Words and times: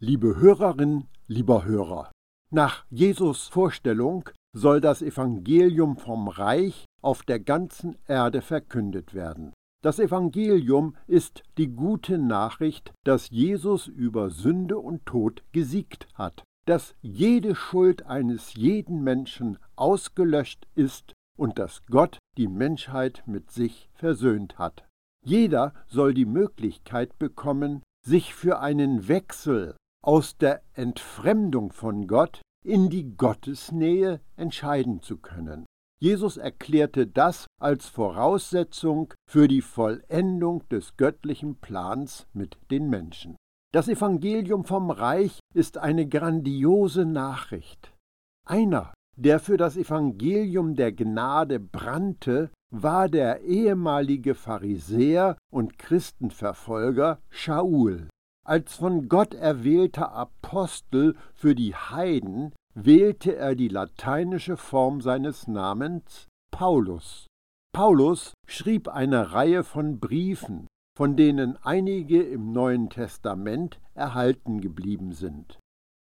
Liebe 0.00 0.36
Hörerin, 0.36 1.08
lieber 1.26 1.64
Hörer, 1.64 2.12
nach 2.52 2.84
Jesus 2.88 3.48
Vorstellung 3.48 4.30
soll 4.52 4.80
das 4.80 5.02
Evangelium 5.02 5.96
vom 5.96 6.28
Reich 6.28 6.84
auf 7.02 7.24
der 7.24 7.40
ganzen 7.40 7.96
Erde 8.06 8.40
verkündet 8.40 9.12
werden. 9.12 9.52
Das 9.82 9.98
Evangelium 9.98 10.94
ist 11.08 11.42
die 11.58 11.66
gute 11.66 12.16
Nachricht, 12.16 12.92
dass 13.04 13.30
Jesus 13.30 13.88
über 13.88 14.30
Sünde 14.30 14.78
und 14.78 15.04
Tod 15.04 15.42
gesiegt 15.50 16.06
hat, 16.14 16.44
dass 16.64 16.94
jede 17.02 17.56
Schuld 17.56 18.06
eines 18.06 18.54
jeden 18.54 19.02
Menschen 19.02 19.58
ausgelöscht 19.74 20.68
ist 20.76 21.12
und 21.36 21.58
dass 21.58 21.84
Gott 21.86 22.18
die 22.36 22.46
Menschheit 22.46 23.24
mit 23.26 23.50
sich 23.50 23.90
versöhnt 23.94 24.60
hat. 24.60 24.86
Jeder 25.24 25.74
soll 25.88 26.14
die 26.14 26.24
Möglichkeit 26.24 27.18
bekommen, 27.18 27.82
sich 28.06 28.32
für 28.32 28.60
einen 28.60 29.08
Wechsel 29.08 29.74
aus 30.02 30.36
der 30.36 30.62
Entfremdung 30.74 31.72
von 31.72 32.06
Gott 32.06 32.42
in 32.64 32.88
die 32.88 33.16
Gottesnähe 33.16 34.20
entscheiden 34.36 35.02
zu 35.02 35.18
können. 35.18 35.66
Jesus 36.00 36.36
erklärte 36.36 37.06
das 37.06 37.46
als 37.60 37.86
Voraussetzung 37.86 39.12
für 39.28 39.48
die 39.48 39.62
Vollendung 39.62 40.68
des 40.68 40.96
göttlichen 40.96 41.56
Plans 41.56 42.28
mit 42.32 42.56
den 42.70 42.88
Menschen. 42.88 43.36
Das 43.72 43.88
Evangelium 43.88 44.64
vom 44.64 44.90
Reich 44.90 45.40
ist 45.54 45.76
eine 45.76 46.06
grandiose 46.06 47.04
Nachricht. 47.04 47.92
Einer, 48.46 48.94
der 49.16 49.40
für 49.40 49.56
das 49.56 49.76
Evangelium 49.76 50.74
der 50.74 50.92
Gnade 50.92 51.58
brannte, 51.58 52.50
war 52.70 53.08
der 53.08 53.42
ehemalige 53.42 54.34
Pharisäer 54.34 55.36
und 55.50 55.78
Christenverfolger 55.78 57.18
Shaul. 57.28 58.08
Als 58.48 58.76
von 58.76 59.10
Gott 59.10 59.34
erwählter 59.34 60.12
Apostel 60.12 61.16
für 61.34 61.54
die 61.54 61.74
Heiden 61.74 62.54
wählte 62.74 63.36
er 63.36 63.54
die 63.54 63.68
lateinische 63.68 64.56
Form 64.56 65.02
seines 65.02 65.48
Namens 65.48 66.28
Paulus. 66.50 67.26
Paulus 67.74 68.32
schrieb 68.46 68.88
eine 68.88 69.34
Reihe 69.34 69.64
von 69.64 70.00
Briefen, 70.00 70.66
von 70.96 71.14
denen 71.14 71.58
einige 71.62 72.22
im 72.22 72.52
Neuen 72.52 72.88
Testament 72.88 73.80
erhalten 73.92 74.62
geblieben 74.62 75.12
sind. 75.12 75.58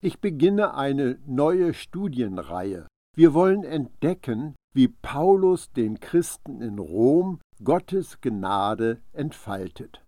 Ich 0.03 0.19
beginne 0.19 0.75
eine 0.75 1.17
neue 1.25 1.73
Studienreihe. 1.73 2.85
Wir 3.15 3.33
wollen 3.33 3.63
entdecken, 3.63 4.55
wie 4.75 4.89
Paulus 4.89 5.71
den 5.71 5.99
Christen 5.99 6.61
in 6.61 6.77
Rom 6.77 7.39
Gottes 7.63 8.21
Gnade 8.21 9.01
entfaltet. 9.11 10.03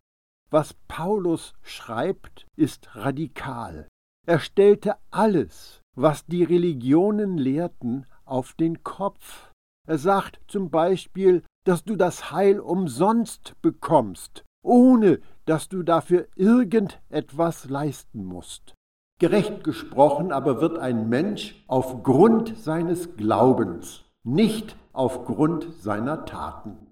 Was 0.52 0.74
Paulus 0.88 1.54
schreibt, 1.62 2.48
ist 2.56 2.96
radikal. 2.96 3.88
Er 4.26 4.40
stellte 4.40 4.96
alles, 5.12 5.82
was 5.96 6.26
die 6.26 6.44
Religionen 6.44 7.38
lehrten, 7.38 8.06
auf 8.26 8.54
den 8.54 8.84
Kopf. 8.84 9.52
Er 9.88 9.98
sagt 9.98 10.40
zum 10.48 10.70
Beispiel, 10.70 11.44
dass 11.66 11.84
du 11.84 11.96
das 11.96 12.32
Heil 12.32 12.60
umsonst 12.60 13.54
bekommst, 13.62 14.44
ohne 14.64 15.20
dass 15.46 15.70
du 15.70 15.84
dafür 15.84 16.28
irgendetwas 16.36 17.70
leisten 17.70 18.24
musst. 18.24 18.74
Gerecht 19.20 19.64
gesprochen 19.64 20.32
aber 20.32 20.62
wird 20.62 20.78
ein 20.80 21.10
Mensch 21.10 21.64
aufgrund 21.68 22.58
seines 22.58 23.18
Glaubens, 23.18 24.06
nicht 24.24 24.76
aufgrund 24.94 25.74
seiner 25.82 26.26
Taten. 26.26 26.88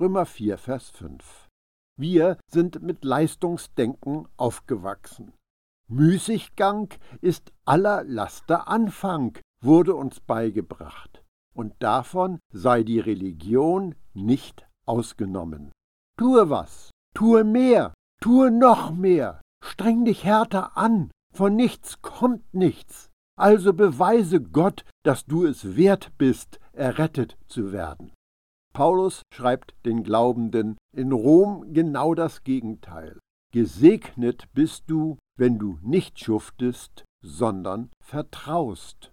Römer 0.00 0.24
4, 0.24 0.56
Vers 0.58 0.90
5. 0.90 1.48
Wir 1.96 2.38
sind 2.50 2.82
mit 2.82 3.04
Leistungsdenken 3.04 4.26
aufgewachsen. 4.36 5.32
Müßiggang 5.88 6.92
ist 7.20 7.52
aller 7.64 8.02
Laster 8.04 8.68
Anfang, 8.68 9.38
wurde 9.60 9.94
uns 9.94 10.20
beigebracht, 10.20 11.22
und 11.54 11.74
davon 11.78 12.40
sei 12.52 12.82
die 12.82 13.00
Religion 13.00 13.94
nicht 14.12 14.66
ausgenommen. 14.86 15.72
Tue 16.18 16.50
was, 16.50 16.90
tue 17.14 17.44
mehr, 17.44 17.94
tue 18.20 18.50
noch 18.50 18.92
mehr, 18.92 19.40
streng 19.62 20.04
dich 20.04 20.24
härter 20.24 20.76
an, 20.76 21.10
von 21.32 21.54
nichts 21.54 22.00
kommt 22.02 22.54
nichts, 22.54 23.10
also 23.36 23.72
beweise 23.72 24.40
Gott, 24.40 24.84
dass 25.04 25.26
du 25.26 25.44
es 25.44 25.76
wert 25.76 26.12
bist, 26.18 26.58
errettet 26.72 27.36
zu 27.46 27.72
werden. 27.72 28.12
Paulus 28.74 29.22
schreibt 29.32 29.74
den 29.86 30.02
Glaubenden 30.02 30.76
in 30.94 31.12
Rom 31.12 31.72
genau 31.72 32.14
das 32.14 32.42
Gegenteil. 32.42 33.20
Gesegnet 33.52 34.52
bist 34.52 34.84
du, 34.88 35.16
wenn 35.38 35.60
du 35.60 35.78
nicht 35.80 36.18
schuftest, 36.18 37.04
sondern 37.24 37.90
vertraust. 38.00 39.12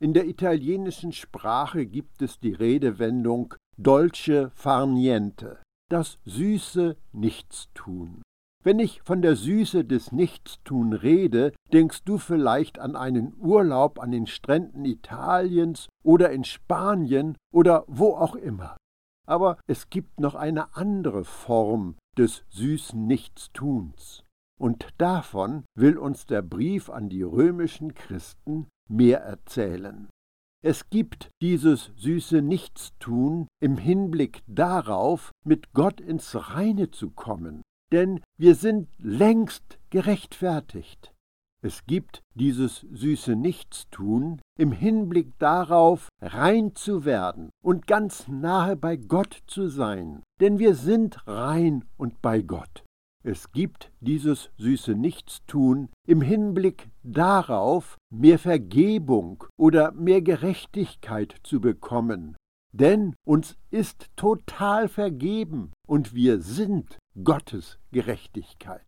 In 0.00 0.14
der 0.14 0.26
italienischen 0.26 1.12
Sprache 1.12 1.84
gibt 1.86 2.22
es 2.22 2.40
die 2.40 2.54
Redewendung 2.54 3.54
dolce 3.76 4.50
far 4.54 4.86
niente, 4.86 5.62
das 5.90 6.18
süße 6.24 6.96
Nichtstun. 7.12 8.22
Wenn 8.64 8.78
ich 8.78 9.02
von 9.02 9.20
der 9.20 9.36
Süße 9.36 9.84
des 9.84 10.10
Nichtstun 10.10 10.94
rede, 10.94 11.52
denkst 11.70 12.02
du 12.04 12.16
vielleicht 12.16 12.78
an 12.78 12.96
einen 12.96 13.34
Urlaub 13.38 14.00
an 14.00 14.10
den 14.10 14.26
Stränden 14.26 14.86
Italiens 14.86 15.86
oder 16.02 16.30
in 16.30 16.44
Spanien 16.44 17.36
oder 17.52 17.84
wo 17.86 18.14
auch 18.14 18.34
immer. 18.34 18.76
Aber 19.26 19.58
es 19.66 19.90
gibt 19.90 20.20
noch 20.20 20.34
eine 20.34 20.74
andere 20.76 21.24
Form 21.24 21.96
des 22.16 22.44
süßen 22.50 23.06
Nichtstuns. 23.06 24.24
Und 24.58 24.88
davon 24.98 25.64
will 25.74 25.98
uns 25.98 26.26
der 26.26 26.42
Brief 26.42 26.88
an 26.88 27.08
die 27.08 27.22
römischen 27.22 27.94
Christen 27.94 28.68
mehr 28.88 29.20
erzählen. 29.20 30.08
Es 30.62 30.88
gibt 30.88 31.30
dieses 31.42 31.92
süße 31.96 32.40
Nichtstun 32.40 33.46
im 33.60 33.76
Hinblick 33.76 34.42
darauf, 34.46 35.30
mit 35.44 35.72
Gott 35.72 36.00
ins 36.00 36.50
Reine 36.50 36.90
zu 36.90 37.10
kommen, 37.10 37.62
denn 37.92 38.20
wir 38.38 38.54
sind 38.54 38.88
längst 38.98 39.78
gerechtfertigt. 39.90 41.12
Es 41.66 41.84
gibt 41.84 42.22
dieses 42.36 42.86
süße 42.92 43.34
Nichtstun 43.34 44.40
im 44.56 44.70
Hinblick 44.70 45.36
darauf, 45.40 46.10
rein 46.22 46.76
zu 46.76 47.04
werden 47.04 47.50
und 47.60 47.88
ganz 47.88 48.28
nahe 48.28 48.76
bei 48.76 48.94
Gott 48.94 49.42
zu 49.48 49.66
sein, 49.66 50.22
denn 50.40 50.60
wir 50.60 50.76
sind 50.76 51.26
rein 51.26 51.84
und 51.96 52.22
bei 52.22 52.40
Gott. 52.40 52.84
Es 53.24 53.50
gibt 53.50 53.90
dieses 53.98 54.50
süße 54.58 54.94
Nichtstun 54.94 55.88
im 56.06 56.20
Hinblick 56.20 56.88
darauf, 57.02 57.96
mehr 58.10 58.38
Vergebung 58.38 59.42
oder 59.58 59.90
mehr 59.90 60.22
Gerechtigkeit 60.22 61.34
zu 61.42 61.60
bekommen, 61.60 62.36
denn 62.70 63.16
uns 63.24 63.56
ist 63.72 64.06
total 64.14 64.86
vergeben 64.86 65.72
und 65.84 66.14
wir 66.14 66.40
sind 66.40 66.96
Gottes 67.24 67.80
Gerechtigkeit. 67.90 68.86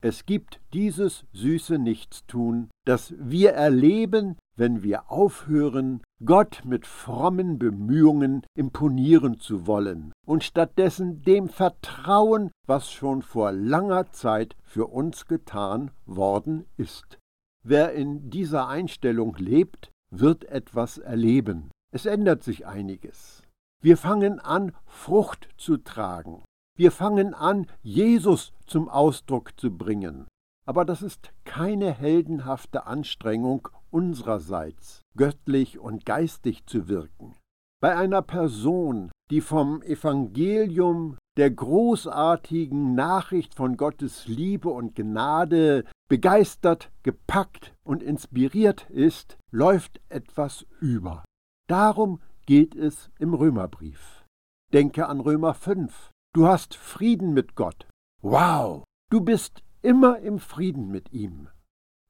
Es 0.00 0.26
gibt 0.26 0.60
dieses 0.72 1.24
süße 1.32 1.76
Nichtstun, 1.78 2.70
das 2.84 3.14
wir 3.18 3.50
erleben, 3.50 4.36
wenn 4.54 4.84
wir 4.84 5.10
aufhören, 5.10 6.02
Gott 6.24 6.62
mit 6.64 6.86
frommen 6.86 7.58
Bemühungen 7.58 8.42
imponieren 8.54 9.40
zu 9.40 9.66
wollen 9.66 10.12
und 10.24 10.44
stattdessen 10.44 11.22
dem 11.22 11.48
vertrauen, 11.48 12.52
was 12.66 12.92
schon 12.92 13.22
vor 13.22 13.50
langer 13.50 14.12
Zeit 14.12 14.56
für 14.62 14.86
uns 14.86 15.26
getan 15.26 15.90
worden 16.06 16.64
ist. 16.76 17.18
Wer 17.64 17.92
in 17.92 18.30
dieser 18.30 18.68
Einstellung 18.68 19.34
lebt, 19.36 19.90
wird 20.10 20.44
etwas 20.44 20.98
erleben. 20.98 21.70
Es 21.92 22.06
ändert 22.06 22.44
sich 22.44 22.66
einiges. 22.66 23.42
Wir 23.80 23.96
fangen 23.96 24.38
an, 24.38 24.72
Frucht 24.86 25.48
zu 25.56 25.76
tragen. 25.76 26.42
Wir 26.78 26.92
fangen 26.92 27.34
an, 27.34 27.66
Jesus 27.82 28.52
zum 28.64 28.88
Ausdruck 28.88 29.58
zu 29.58 29.76
bringen. 29.76 30.28
Aber 30.64 30.84
das 30.84 31.02
ist 31.02 31.32
keine 31.44 31.90
heldenhafte 31.90 32.86
Anstrengung 32.86 33.66
unsererseits, 33.90 35.02
göttlich 35.16 35.80
und 35.80 36.06
geistig 36.06 36.66
zu 36.66 36.86
wirken. 36.86 37.34
Bei 37.80 37.96
einer 37.96 38.22
Person, 38.22 39.10
die 39.28 39.40
vom 39.40 39.82
Evangelium 39.82 41.16
der 41.36 41.50
großartigen 41.50 42.94
Nachricht 42.94 43.56
von 43.56 43.76
Gottes 43.76 44.28
Liebe 44.28 44.68
und 44.68 44.94
Gnade 44.94 45.84
begeistert, 46.08 46.92
gepackt 47.02 47.74
und 47.82 48.04
inspiriert 48.04 48.88
ist, 48.88 49.36
läuft 49.50 50.00
etwas 50.10 50.64
über. 50.80 51.24
Darum 51.68 52.20
geht 52.46 52.76
es 52.76 53.10
im 53.18 53.34
Römerbrief. 53.34 54.24
Denke 54.72 55.08
an 55.08 55.18
Römer 55.18 55.54
5, 55.54 56.12
Du 56.34 56.46
hast 56.46 56.74
Frieden 56.74 57.32
mit 57.32 57.54
Gott. 57.54 57.88
Wow, 58.20 58.84
du 59.10 59.22
bist 59.22 59.62
immer 59.80 60.18
im 60.18 60.38
Frieden 60.38 60.88
mit 60.88 61.10
ihm. 61.12 61.48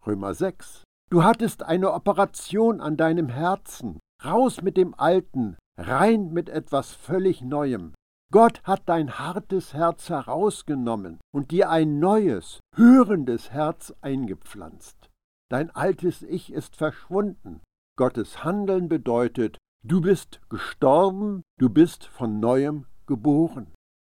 Römer 0.05 0.35
6. 0.35 0.82
Du 1.09 1.23
hattest 1.23 1.62
eine 1.62 1.93
Operation 1.93 2.81
an 2.81 2.97
deinem 2.97 3.29
Herzen. 3.29 4.00
Raus 4.25 4.61
mit 4.61 4.76
dem 4.76 4.94
Alten, 4.99 5.56
rein 5.79 6.32
mit 6.32 6.49
etwas 6.49 6.93
völlig 6.93 7.43
Neuem. 7.43 7.94
Gott 8.32 8.61
hat 8.65 8.82
dein 8.87 9.20
hartes 9.20 9.73
Herz 9.73 10.11
herausgenommen 10.11 11.19
und 11.32 11.53
dir 11.53 11.71
ein 11.71 12.00
neues, 12.00 12.59
hörendes 12.75 13.53
Herz 13.53 13.94
eingepflanzt. 14.00 15.09
Dein 15.49 15.71
altes 15.71 16.23
Ich 16.23 16.53
ist 16.53 16.75
verschwunden. 16.75 17.61
Gottes 17.97 18.43
Handeln 18.43 18.88
bedeutet, 18.88 19.59
du 19.85 20.00
bist 20.00 20.41
gestorben, 20.50 21.43
du 21.59 21.71
bist 21.71 22.05
von 22.05 22.41
neuem 22.41 22.87
geboren. 23.06 23.73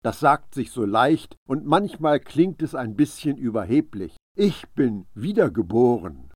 Das 0.05 0.21
sagt 0.21 0.55
sich 0.55 0.71
so 0.71 0.85
leicht 0.85 1.37
und 1.49 1.67
manchmal 1.67 2.21
klingt 2.21 2.63
es 2.63 2.75
ein 2.75 2.95
bisschen 2.95 3.37
überheblich. 3.37 4.17
Ich 4.37 4.69
bin 4.71 5.07
wiedergeboren. 5.15 6.31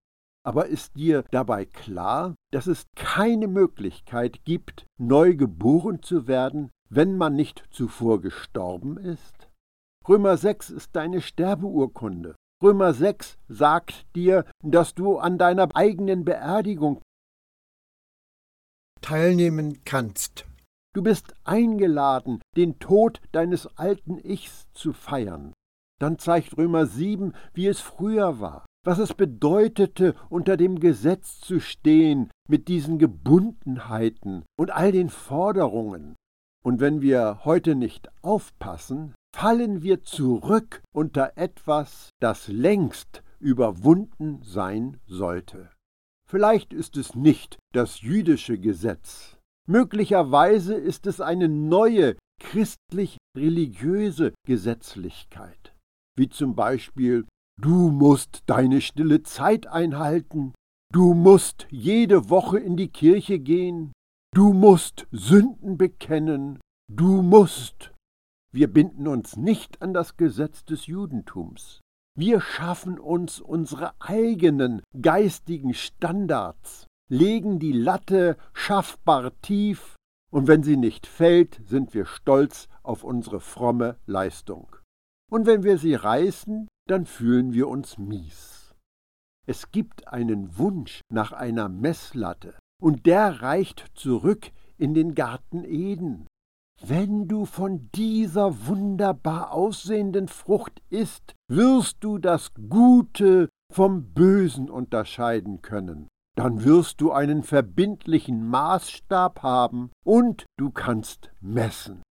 Aber 0.45 0.67
ist 0.67 0.97
dir 0.97 1.25
dabei 1.31 1.65
klar, 1.65 2.35
dass 2.51 2.67
es 2.67 2.87
keine 2.97 3.47
Möglichkeit 3.47 4.45
gibt, 4.45 4.87
neu 4.99 5.37
geboren 5.37 6.03
zu 6.03 6.27
werden, 6.27 6.71
wenn 6.89 7.17
man 7.17 7.37
nicht 7.37 7.65
zuvor 7.71 8.21
gestorben 8.21 8.97
ist? 8.97 9.49
Römer 10.09 10.37
6 10.37 10.71
ist 10.71 10.97
deine 10.97 11.21
Sterbeurkunde. 11.21 12.35
Römer 12.61 12.93
6 12.93 13.39
sagt 13.49 14.05
dir, 14.17 14.45
dass 14.63 14.95
du 14.95 15.19
an 15.19 15.39
deiner 15.39 15.69
eigenen 15.75 16.25
Beerdigung 16.25 17.01
teilnehmen 19.01 19.85
kannst. 19.85 20.47
Du 20.95 21.03
bist 21.03 21.35
eingeladen, 21.45 22.41
den 22.55 22.79
Tod 22.79 23.21
deines 23.33 23.67
alten 23.79 24.19
Ichs 24.19 24.71
zu 24.73 24.93
feiern. 24.93 25.55
Dann 25.99 26.19
zeigt 26.19 26.59
Römer 26.59 26.87
7, 26.87 27.33
wie 27.55 27.67
es 27.67 27.81
früher 27.81 28.41
war, 28.41 28.67
was 28.85 28.99
es 28.99 29.15
bedeutete, 29.15 30.15
unter 30.29 30.57
dem 30.57 30.81
Gesetz 30.81 31.41
zu 31.41 31.61
stehen, 31.61 32.31
mit 32.49 32.69
diesen 32.69 32.99
Gebundenheiten 32.99 34.45
und 34.59 34.71
all 34.71 34.93
den 34.93 35.09
Forderungen. 35.09 36.17
Und 36.63 36.81
wenn 36.81 37.01
wir 37.01 37.45
heute 37.45 37.75
nicht 37.75 38.09
aufpassen, 38.23 39.15
fallen 39.35 39.83
wir 39.83 40.03
zurück 40.03 40.83
unter 40.95 41.33
etwas, 41.37 42.11
das 42.21 42.49
längst 42.49 43.23
überwunden 43.41 44.41
sein 44.43 45.01
sollte. 45.07 45.71
Vielleicht 46.29 46.73
ist 46.73 46.97
es 46.97 47.15
nicht 47.15 47.59
das 47.73 48.03
jüdische 48.03 48.59
Gesetz. 48.59 49.39
Möglicherweise 49.69 50.75
ist 50.75 51.07
es 51.07 51.21
eine 51.21 51.49
neue 51.49 52.17
christlich-religiöse 52.41 54.33
Gesetzlichkeit, 54.47 55.75
wie 56.17 56.29
zum 56.29 56.55
Beispiel 56.55 57.27
Du 57.61 57.91
musst 57.91 58.43
deine 58.47 58.81
stille 58.81 59.23
Zeit 59.23 59.67
einhalten, 59.67 60.53
du 60.93 61.15
musst 61.15 61.67
jede 61.71 62.31
Woche 62.31 62.59
in 62.59 62.77
die 62.77 62.89
Kirche 62.89 63.39
gehen, 63.39 63.93
du 64.35 64.53
musst 64.53 65.07
Sünden 65.13 65.77
bekennen, 65.77 66.59
du 66.91 67.23
musst. 67.23 67.93
Wir 68.53 68.73
binden 68.73 69.07
uns 69.07 69.37
nicht 69.37 69.81
an 69.81 69.95
das 69.95 70.17
Gesetz 70.17 70.65
des 70.65 70.87
Judentums. 70.87 71.81
Wir 72.19 72.41
schaffen 72.41 72.99
uns 72.99 73.41
unsere 73.41 73.95
eigenen 74.01 74.83
geistigen 75.01 75.73
Standards, 75.73 76.87
legen 77.13 77.59
die 77.59 77.73
Latte 77.73 78.39
schaffbar 78.55 79.39
tief, 79.43 79.97
und 80.33 80.49
wenn 80.49 80.63
sie 80.63 80.79
nicht 80.79 81.07
fällt, 81.07 81.61
sind 81.67 81.93
wir 81.93 82.07
stolz 82.07 82.69
auf 82.83 83.05
unsere 83.05 83.39
fromme 83.39 83.99
Leistung. 84.07 84.75
Und 85.31 85.45
wenn 85.45 85.63
wir 85.63 85.77
sie 85.77 85.95
reißen, 85.95 86.69
dann 86.89 87.05
fühlen 87.05 87.53
wir 87.53 87.69
uns 87.69 87.99
mies. 87.99 88.75
Es 89.47 89.71
gibt 89.71 90.09
einen 90.09 90.57
Wunsch 90.57 91.03
nach 91.11 91.33
einer 91.33 91.69
Messlatte, 91.69 92.55
und 92.81 93.05
der 93.05 93.43
reicht 93.43 93.91
zurück 93.93 94.51
in 94.79 94.95
den 94.95 95.15
Garten 95.15 95.65
Eden. 95.65 96.27
Wenn 96.83 97.29
du 97.29 97.45
von 97.45 97.91
dieser 97.95 98.67
wunderbar 98.67 99.53
aussehenden 99.53 100.29
Frucht 100.29 100.81
isst, 100.89 101.35
wirst 101.47 101.99
du 102.01 102.17
das 102.17 102.53
Gute 102.71 103.51
vom 103.71 104.15
Bösen 104.15 104.71
unterscheiden 104.71 105.61
können. 105.61 106.09
Dann 106.35 106.65
wirst 106.65 107.01
du 107.01 107.13
einen 107.13 107.43
verbindlichen 107.43 108.47
Maßstab 108.49 109.43
haben 109.43 109.91
und 110.05 110.47
du 110.57 110.71
kannst 110.71 111.31
messen. 111.41 112.03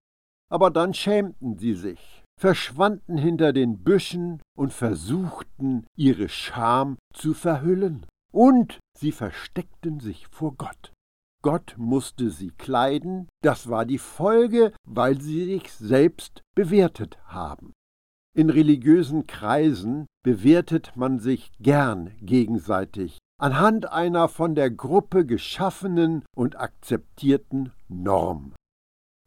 Aber 0.50 0.69
dann 0.69 0.94
schämten 0.94 1.57
sie 1.57 1.73
sich, 1.73 2.23
verschwanden 2.39 3.18
hinter 3.18 3.53
den 3.53 3.83
Büschen 3.83 4.41
und 4.56 4.73
versuchten, 4.73 5.85
ihre 5.95 6.29
Scham 6.29 6.97
zu 7.13 7.33
verhüllen. 7.33 8.06
Und 8.31 8.79
sie 8.97 9.12
versteckten 9.12 10.00
sich 10.00 10.27
vor 10.27 10.56
Gott. 10.56 10.94
Gott 11.41 11.73
musste 11.77 12.29
sie 12.29 12.51
kleiden, 12.51 13.27
das 13.41 13.69
war 13.69 13.85
die 13.85 13.97
Folge, 13.97 14.73
weil 14.85 15.19
sie 15.19 15.45
sich 15.45 15.71
selbst 15.71 16.44
bewertet 16.53 17.18
haben. 17.25 17.73
In 18.33 18.50
religiösen 18.50 19.28
Kreisen 19.28 20.07
bewertet 20.24 20.94
man 20.95 21.19
sich 21.19 21.51
gern 21.60 22.12
gegenseitig 22.22 23.18
anhand 23.39 23.92
einer 23.92 24.28
von 24.28 24.56
der 24.56 24.69
Gruppe 24.69 25.25
geschaffenen 25.25 26.24
und 26.36 26.60
akzeptierten 26.60 27.72
Norm. 27.88 28.54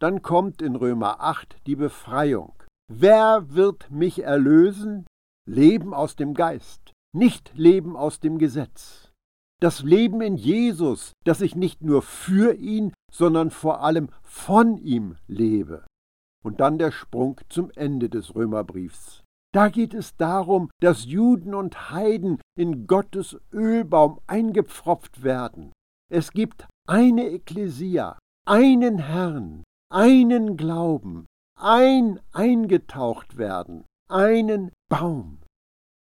Dann 0.00 0.22
kommt 0.22 0.62
in 0.62 0.76
Römer 0.76 1.20
8 1.20 1.56
die 1.66 1.76
Befreiung. 1.76 2.54
Wer 2.88 3.46
wird 3.54 3.90
mich 3.90 4.22
erlösen? 4.22 5.06
Leben 5.46 5.92
aus 5.92 6.16
dem 6.16 6.34
Geist, 6.34 6.92
nicht 7.14 7.52
Leben 7.54 7.96
aus 7.96 8.20
dem 8.20 8.38
Gesetz 8.38 9.04
das 9.64 9.82
Leben 9.82 10.20
in 10.20 10.36
Jesus, 10.36 11.12
dass 11.24 11.40
ich 11.40 11.56
nicht 11.56 11.82
nur 11.82 12.02
für 12.02 12.54
ihn, 12.54 12.92
sondern 13.10 13.50
vor 13.50 13.80
allem 13.82 14.10
von 14.22 14.76
ihm 14.76 15.16
lebe. 15.26 15.86
Und 16.44 16.60
dann 16.60 16.78
der 16.78 16.92
Sprung 16.92 17.40
zum 17.48 17.70
Ende 17.74 18.08
des 18.08 18.34
Römerbriefs. 18.34 19.22
Da 19.54 19.68
geht 19.68 19.94
es 19.94 20.16
darum, 20.16 20.68
dass 20.80 21.04
Juden 21.04 21.54
und 21.54 21.90
Heiden 21.90 22.40
in 22.58 22.86
Gottes 22.86 23.38
Ölbaum 23.52 24.20
eingepfropft 24.26 25.22
werden. 25.22 25.72
Es 26.10 26.32
gibt 26.32 26.66
eine 26.88 27.30
Ekklesia, 27.30 28.18
einen 28.46 28.98
Herrn, 28.98 29.62
einen 29.90 30.56
Glauben, 30.56 31.26
ein 31.56 32.20
eingetaucht 32.32 33.38
werden, 33.38 33.84
einen 34.10 34.72
Baum. 34.90 35.38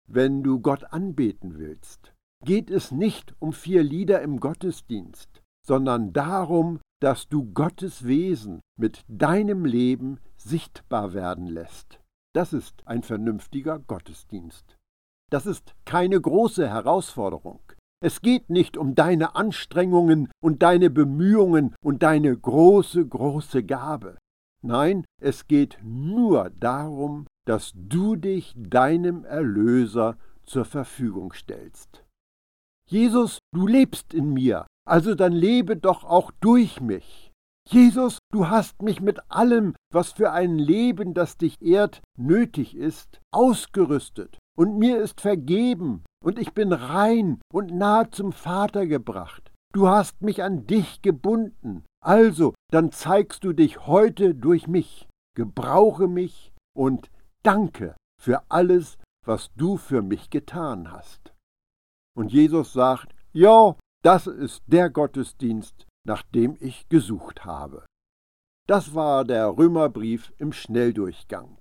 Wenn 0.08 0.42
du 0.42 0.60
Gott 0.60 0.92
anbeten 0.92 1.58
willst, 1.58 2.12
geht 2.44 2.70
es 2.70 2.90
nicht 2.90 3.34
um 3.38 3.52
vier 3.52 3.82
Lieder 3.82 4.22
im 4.22 4.40
Gottesdienst, 4.40 5.42
sondern 5.64 6.12
darum, 6.12 6.80
dass 7.06 7.28
du 7.28 7.44
Gottes 7.52 8.04
Wesen 8.04 8.62
mit 8.76 9.04
deinem 9.06 9.64
Leben 9.64 10.18
sichtbar 10.36 11.14
werden 11.14 11.46
lässt. 11.46 12.00
Das 12.34 12.52
ist 12.52 12.82
ein 12.84 13.04
vernünftiger 13.04 13.78
Gottesdienst. 13.78 14.76
Das 15.30 15.46
ist 15.46 15.76
keine 15.84 16.20
große 16.20 16.68
Herausforderung. 16.68 17.60
Es 18.02 18.22
geht 18.22 18.50
nicht 18.50 18.76
um 18.76 18.96
deine 18.96 19.36
Anstrengungen 19.36 20.32
und 20.42 20.64
deine 20.64 20.90
Bemühungen 20.90 21.76
und 21.80 22.02
deine 22.02 22.36
große, 22.36 23.06
große 23.06 23.62
Gabe. 23.62 24.18
Nein, 24.64 25.04
es 25.22 25.46
geht 25.46 25.78
nur 25.84 26.50
darum, 26.58 27.28
dass 27.46 27.70
du 27.76 28.16
dich 28.16 28.52
deinem 28.56 29.24
Erlöser 29.24 30.18
zur 30.42 30.64
Verfügung 30.64 31.32
stellst. 31.32 32.04
Jesus, 32.90 33.38
du 33.54 33.68
lebst 33.68 34.12
in 34.12 34.32
mir, 34.32 34.66
also 34.86 35.14
dann 35.14 35.32
lebe 35.32 35.76
doch 35.76 36.04
auch 36.04 36.30
durch 36.40 36.80
mich. 36.80 37.32
Jesus, 37.68 38.18
du 38.32 38.48
hast 38.48 38.80
mich 38.80 39.00
mit 39.00 39.18
allem, 39.28 39.74
was 39.92 40.12
für 40.12 40.30
ein 40.30 40.56
Leben, 40.56 41.14
das 41.14 41.36
dich 41.36 41.60
ehrt, 41.60 42.00
nötig 42.16 42.76
ist, 42.76 43.20
ausgerüstet, 43.32 44.38
und 44.56 44.78
mir 44.78 44.98
ist 44.98 45.20
vergeben, 45.20 46.04
und 46.24 46.38
ich 46.38 46.54
bin 46.54 46.72
rein 46.72 47.40
und 47.52 47.74
nahe 47.74 48.10
zum 48.10 48.32
Vater 48.32 48.86
gebracht. 48.86 49.52
Du 49.72 49.88
hast 49.88 50.22
mich 50.22 50.42
an 50.42 50.66
dich 50.66 51.02
gebunden, 51.02 51.84
also 52.02 52.54
dann 52.72 52.92
zeigst 52.92 53.42
du 53.44 53.52
dich 53.52 53.86
heute 53.86 54.34
durch 54.34 54.68
mich. 54.68 55.08
Gebrauche 55.36 56.08
mich 56.08 56.52
und 56.74 57.10
danke 57.42 57.94
für 58.18 58.42
alles, 58.48 58.96
was 59.26 59.50
du 59.56 59.76
für 59.76 60.02
mich 60.02 60.30
getan 60.30 60.92
hast. 60.92 61.34
Und 62.16 62.32
Jesus 62.32 62.72
sagt, 62.72 63.14
ja, 63.32 63.76
das 64.06 64.28
ist 64.28 64.62
der 64.68 64.88
Gottesdienst, 64.88 65.84
nach 66.06 66.22
dem 66.22 66.56
ich 66.60 66.88
gesucht 66.88 67.44
habe. 67.44 67.84
Das 68.68 68.94
war 68.94 69.24
der 69.24 69.58
Römerbrief 69.58 70.32
im 70.38 70.52
Schnelldurchgang. 70.52 71.58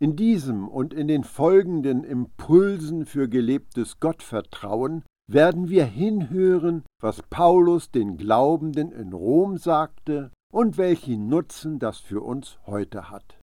In 0.00 0.14
diesem 0.14 0.68
und 0.68 0.94
in 0.94 1.08
den 1.08 1.24
folgenden 1.24 2.04
Impulsen 2.04 3.06
für 3.06 3.28
gelebtes 3.28 3.98
Gottvertrauen 3.98 5.02
werden 5.28 5.68
wir 5.68 5.84
hinhören, 5.84 6.84
was 7.02 7.22
Paulus 7.22 7.90
den 7.90 8.16
Glaubenden 8.16 8.92
in 8.92 9.12
Rom 9.12 9.56
sagte 9.56 10.30
und 10.52 10.78
welchen 10.78 11.28
Nutzen 11.28 11.80
das 11.80 11.98
für 11.98 12.20
uns 12.20 12.60
heute 12.66 13.10
hat. 13.10 13.40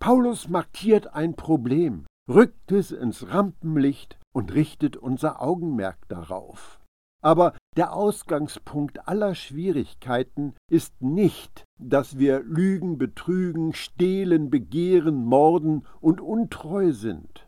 Paulus 0.00 0.48
markiert 0.48 1.12
ein 1.12 1.36
Problem, 1.36 2.06
rückt 2.26 2.72
es 2.72 2.90
ins 2.90 3.28
Rampenlicht 3.28 4.18
und 4.32 4.54
richtet 4.54 4.96
unser 4.96 5.42
Augenmerk 5.42 6.08
darauf. 6.08 6.79
Aber 7.22 7.54
Der 7.76 7.92
Ausgangspunkt 7.92 9.06
aller 9.08 9.36
Schwierigkeiten 9.36 10.54
ist 10.68 11.00
nicht, 11.00 11.64
dass 11.78 12.18
wir 12.18 12.40
lügen, 12.40 12.98
betrügen, 12.98 13.74
stehlen, 13.74 14.50
begehren, 14.50 15.24
morden 15.24 15.86
und 16.00 16.20
untreu 16.20 16.92
sind. 16.92 17.46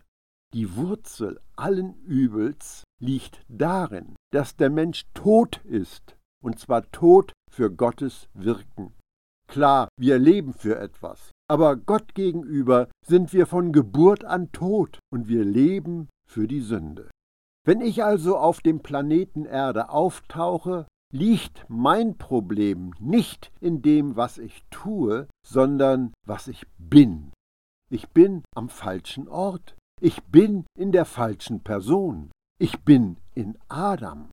Die 0.54 0.76
Wurzel 0.76 1.40
allen 1.56 1.94
Übels 2.04 2.84
liegt 3.00 3.44
darin, 3.48 4.14
dass 4.32 4.54
der 4.54 4.70
Mensch 4.70 5.06
tot 5.12 5.60
ist, 5.64 6.16
und 6.42 6.60
zwar 6.60 6.88
tot 6.92 7.32
für 7.50 7.70
Gottes 7.70 8.28
Wirken. 8.32 8.94
Klar, 9.48 9.88
wir 9.98 10.18
leben 10.20 10.52
für 10.52 10.78
etwas, 10.78 11.32
aber 11.50 11.76
Gott 11.76 12.14
gegenüber 12.14 12.88
sind 13.04 13.32
wir 13.32 13.46
von 13.46 13.72
Geburt 13.72 14.24
an 14.24 14.52
tot 14.52 14.98
und 15.12 15.26
wir 15.26 15.44
leben 15.44 16.08
für 16.26 16.46
die 16.46 16.60
Sünde. 16.60 17.10
Wenn 17.64 17.80
ich 17.80 18.02
also 18.02 18.38
auf 18.38 18.60
dem 18.60 18.80
Planeten 18.80 19.44
Erde 19.44 19.90
auftauche, 19.90 20.86
liegt 21.12 21.64
mein 21.68 22.18
Problem 22.18 22.92
nicht 22.98 23.52
in 23.60 23.82
dem, 23.82 24.16
was 24.16 24.38
ich 24.38 24.64
tue, 24.70 25.28
sondern 25.46 26.12
was 26.26 26.48
ich 26.48 26.66
bin. 26.78 27.30
Ich 27.88 28.08
bin 28.08 28.42
am 28.56 28.68
falschen 28.68 29.28
Ort. 29.28 29.76
Ich 30.00 30.24
bin 30.24 30.64
in 30.76 30.90
der 30.90 31.04
falschen 31.04 31.60
Person. 31.60 32.32
Ich 32.58 32.80
bin 32.80 33.18
in 33.34 33.56
Adam. 33.68 34.30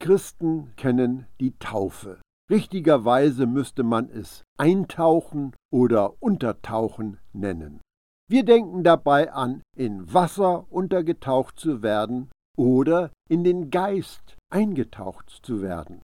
Christen 0.00 0.74
kennen 0.76 1.26
die 1.40 1.56
Taufe. 1.58 2.20
Richtigerweise 2.50 3.46
müsste 3.46 3.84
man 3.84 4.10
es 4.10 4.42
Eintauchen 4.58 5.54
oder 5.72 6.20
Untertauchen 6.20 7.18
nennen. 7.32 7.80
Wir 8.28 8.44
denken 8.44 8.82
dabei 8.82 9.32
an, 9.32 9.62
in 9.76 10.12
Wasser 10.12 10.66
untergetaucht 10.70 11.58
zu 11.58 11.82
werden 11.82 12.28
oder 12.60 13.10
in 13.30 13.42
den 13.42 13.70
Geist 13.70 14.36
eingetaucht 14.52 15.40
zu 15.42 15.62
werden. 15.62 16.02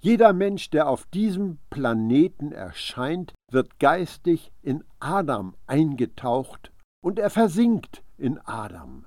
Jeder 0.00 0.32
Mensch, 0.32 0.70
der 0.70 0.88
auf 0.88 1.04
diesem 1.06 1.58
Planeten 1.68 2.52
erscheint, 2.52 3.34
wird 3.50 3.80
geistig 3.80 4.52
in 4.62 4.84
Adam 5.00 5.56
eingetaucht 5.66 6.70
und 7.02 7.18
er 7.18 7.28
versinkt 7.28 8.04
in 8.18 8.38
Adam. 8.44 9.04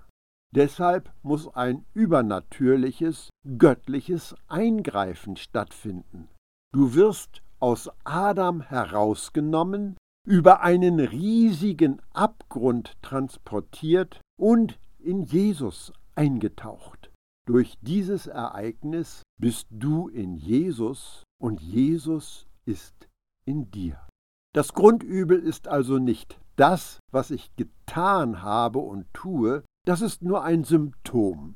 Deshalb 0.54 1.10
muss 1.22 1.48
ein 1.56 1.86
übernatürliches, 1.94 3.30
göttliches 3.58 4.36
Eingreifen 4.50 5.38
stattfinden. 5.38 6.28
Du 6.74 6.96
wirst 6.96 7.42
aus 7.60 7.90
Adam 8.04 8.60
herausgenommen, 8.60 9.96
über 10.28 10.64
einen 10.64 11.00
riesigen 11.00 12.02
Abgrund 12.12 13.02
transportiert 13.02 14.20
und 14.38 14.78
in 15.00 15.24
Jesus 15.24 15.94
eingetaucht. 16.20 17.12
Durch 17.48 17.78
dieses 17.82 18.28
Ereignis 18.28 19.24
bist 19.40 19.68
du 19.72 20.10
in 20.10 20.36
Jesus 20.36 21.24
und 21.42 21.62
Jesus 21.62 22.46
ist 22.66 23.08
in 23.46 23.72
dir. 23.72 24.06
Das 24.54 24.74
Grundübel 24.74 25.40
ist 25.40 25.70
also 25.70 25.98
nicht 25.98 26.38
das, 26.58 27.00
was 27.12 27.32
ich 27.32 27.56
getan 27.56 28.44
habe 28.44 28.80
und 28.80 29.06
tue, 29.14 29.64
das 29.86 30.02
ist 30.02 30.22
nur 30.22 30.44
ein 30.44 30.66
Symptom. 30.66 31.56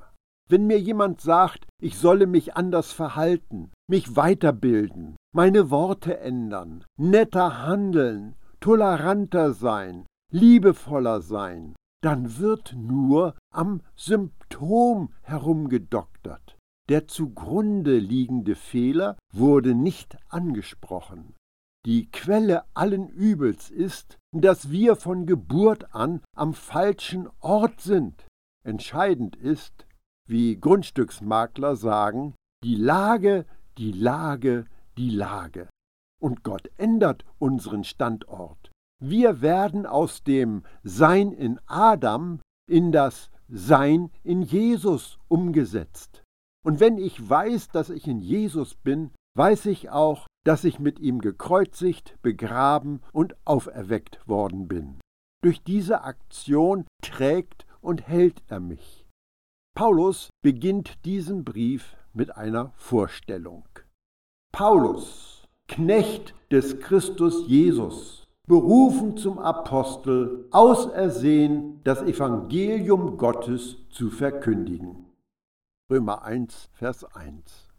Wenn 0.49 0.65
mir 0.65 0.79
jemand 0.79 1.19
sagt, 1.19 1.65
ich 1.81 1.97
solle 1.97 2.25
mich 2.25 2.55
anders 2.55 2.93
verhalten, 2.93 3.71
mich 3.89 4.15
weiterbilden, 4.15 5.17
meine 5.35 5.69
Worte 5.69 6.19
ändern, 6.19 6.85
netter 6.97 7.65
handeln, 7.65 8.35
toleranter 8.61 9.51
sein, 9.51 10.05
liebevoller 10.31 11.21
sein, 11.21 11.75
dann 12.03 12.37
wird 12.37 12.75
nur 12.77 13.35
am 13.49 13.81
Symptom 13.95 15.13
herumgedoktert. 15.21 16.57
Der 16.89 17.07
zugrunde 17.07 17.97
liegende 17.97 18.55
Fehler 18.55 19.17
wurde 19.31 19.73
nicht 19.73 20.17
angesprochen. 20.27 21.33
Die 21.85 22.11
Quelle 22.11 22.63
allen 22.73 23.07
Übels 23.07 23.69
ist, 23.69 24.17
dass 24.33 24.69
wir 24.69 24.97
von 24.97 25.25
Geburt 25.25 25.95
an 25.95 26.21
am 26.35 26.53
falschen 26.53 27.29
Ort 27.39 27.79
sind. 27.79 28.25
Entscheidend 28.65 29.37
ist, 29.37 29.85
wie 30.27 30.59
Grundstücksmakler 30.59 31.77
sagen, 31.77 32.35
die 32.63 32.75
Lage, 32.75 33.45
die 33.77 33.91
Lage, 33.91 34.65
die 34.97 35.09
Lage. 35.09 35.69
Und 36.21 36.43
Gott 36.43 36.69
ändert 36.77 37.23
unseren 37.39 37.83
Standort. 37.83 38.72
Wir 39.05 39.41
werden 39.41 39.85
aus 39.85 40.23
dem 40.23 40.63
Sein 40.81 41.33
in 41.33 41.59
Adam 41.67 42.39
in 42.69 42.93
das 42.93 43.29
Sein 43.49 44.09
in 44.23 44.41
Jesus 44.41 45.19
umgesetzt. 45.27 46.23
Und 46.65 46.79
wenn 46.79 46.97
ich 46.97 47.29
weiß, 47.29 47.67
dass 47.67 47.89
ich 47.89 48.07
in 48.07 48.21
Jesus 48.21 48.75
bin, 48.75 49.11
weiß 49.35 49.65
ich 49.65 49.89
auch, 49.89 50.27
dass 50.45 50.63
ich 50.63 50.79
mit 50.79 51.01
ihm 51.01 51.19
gekreuzigt, 51.19 52.15
begraben 52.21 53.01
und 53.11 53.35
auferweckt 53.43 54.25
worden 54.25 54.69
bin. 54.69 55.01
Durch 55.43 55.61
diese 55.63 56.03
Aktion 56.03 56.85
trägt 57.01 57.65
und 57.81 58.07
hält 58.07 58.41
er 58.47 58.61
mich. 58.61 59.05
Paulus 59.75 60.29
beginnt 60.41 61.03
diesen 61.03 61.43
Brief 61.43 61.97
mit 62.13 62.37
einer 62.37 62.71
Vorstellung. 62.77 63.67
Paulus, 64.53 65.45
Knecht 65.67 66.35
des 66.51 66.79
Christus 66.79 67.45
Jesus, 67.47 68.22
berufen 68.47 69.15
zum 69.15 69.39
Apostel, 69.39 70.47
ausersehen, 70.51 71.79
das 71.83 72.01
Evangelium 72.01 73.17
Gottes 73.17 73.77
zu 73.89 74.09
verkündigen. 74.09 75.05
Römer 75.89 76.23
1, 76.23 76.69
Vers 76.73 77.05
1. 77.05 77.69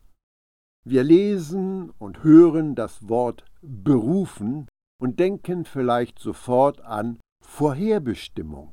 Wir 0.86 1.02
lesen 1.02 1.90
und 1.98 2.22
hören 2.22 2.74
das 2.74 3.08
Wort 3.08 3.44
berufen 3.60 4.68
und 5.00 5.18
denken 5.18 5.64
vielleicht 5.64 6.18
sofort 6.18 6.80
an 6.82 7.18
Vorherbestimmung. 7.42 8.72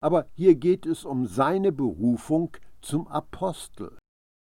Aber 0.00 0.26
hier 0.34 0.54
geht 0.54 0.86
es 0.86 1.04
um 1.04 1.26
seine 1.26 1.72
Berufung 1.72 2.56
zum 2.80 3.08
Apostel. 3.08 3.98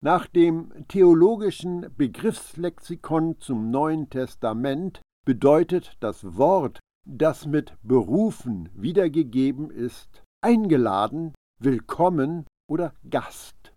Nach 0.02 0.28
dem 0.28 0.72
theologischen 0.88 1.88
Begriffslexikon 1.98 3.40
zum 3.40 3.72
Neuen 3.72 4.10
Testament 4.10 5.02
bedeutet 5.26 5.98
das 6.00 6.38
Wort 6.38 6.80
das 7.06 7.46
mit 7.46 7.74
berufen 7.84 8.70
wiedergegeben 8.74 9.70
ist, 9.70 10.24
eingeladen, 10.42 11.34
willkommen 11.60 12.46
oder 12.68 12.94
Gast. 13.10 13.74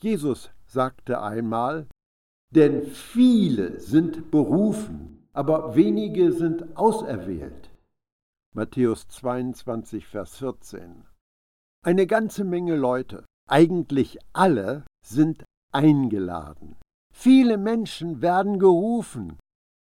Jesus 0.00 0.50
sagte 0.66 1.20
einmal, 1.22 1.88
denn 2.54 2.86
viele 2.86 3.80
sind 3.80 4.30
berufen, 4.30 5.26
aber 5.32 5.74
wenige 5.74 6.32
sind 6.32 6.76
auserwählt. 6.76 7.70
Matthäus 8.54 9.08
22, 9.08 10.06
Vers 10.06 10.36
14. 10.36 11.04
Eine 11.84 12.06
ganze 12.06 12.44
Menge 12.44 12.76
Leute, 12.76 13.24
eigentlich 13.48 14.18
alle, 14.32 14.84
sind 15.04 15.44
eingeladen. 15.72 16.76
Viele 17.12 17.56
Menschen 17.56 18.22
werden 18.22 18.58
gerufen. 18.58 19.38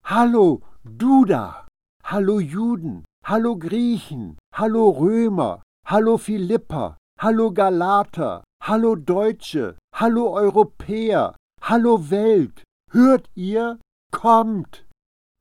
Hallo, 0.04 0.62
du 0.84 1.26
da! 1.26 1.67
Hallo 2.10 2.40
Juden, 2.40 3.04
hallo 3.26 3.58
Griechen, 3.58 4.38
hallo 4.54 4.92
Römer, 4.92 5.62
hallo 5.86 6.18
Philipper, 6.18 6.96
hallo 7.20 7.52
Galater, 7.52 8.46
hallo 8.64 8.96
Deutsche, 8.96 9.78
hallo 9.94 10.30
Europäer, 10.30 11.36
hallo 11.62 12.10
Welt. 12.10 12.64
Hört 12.92 13.30
ihr? 13.36 13.82
Kommt! 14.10 14.88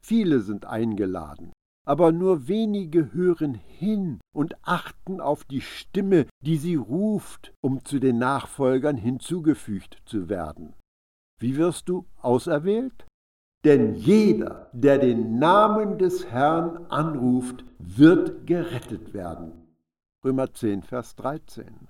Viele 0.02 0.40
sind 0.40 0.64
eingeladen, 0.64 1.52
aber 1.87 2.11
nur 2.11 2.49
wenige 2.49 3.12
hören 3.12 3.54
hin 3.54 4.18
und 4.35 4.56
achten 4.62 5.20
auf 5.20 5.44
die 5.44 5.61
Stimme, 5.61 6.26
die 6.44 6.56
sie 6.56 6.75
ruft, 6.75 7.54
um 7.62 7.85
zu 7.85 8.00
den 8.00 8.18
Nachfolgern 8.18 8.96
hinzugefügt 8.96 10.02
zu 10.04 10.28
werden. 10.28 10.75
Wie 11.38 11.56
wirst 11.56 11.88
du 11.88 12.06
auserwählt? 12.20 13.06
Denn 13.66 13.96
jeder, 13.96 14.70
der 14.73 14.96
den 14.99 15.40
Namen 15.40 15.99
des 15.99 16.30
Herrn 16.30 16.87
anruft, 16.88 17.64
wird 17.80 18.46
gerettet 18.46 19.12
werden. 19.12 19.75
Römer 20.25 20.54
10, 20.54 20.85
Vers 20.85 21.16
13. 21.16 21.88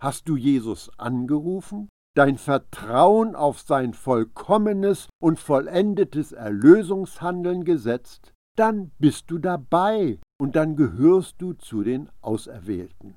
Hast 0.00 0.30
du 0.30 0.38
Jesus 0.38 0.90
angerufen? 0.96 1.90
Dein 2.16 2.38
Vertrauen 2.38 3.36
auf 3.36 3.60
sein 3.60 3.92
vollkommenes 3.92 5.10
und 5.20 5.38
vollendetes 5.38 6.32
Erlösungshandeln 6.32 7.64
gesetzt? 7.64 8.32
Dann 8.56 8.90
bist 8.98 9.30
du 9.30 9.36
dabei 9.36 10.20
und 10.40 10.56
dann 10.56 10.74
gehörst 10.74 11.34
du 11.36 11.52
zu 11.52 11.82
den 11.82 12.08
Auserwählten. 12.22 13.14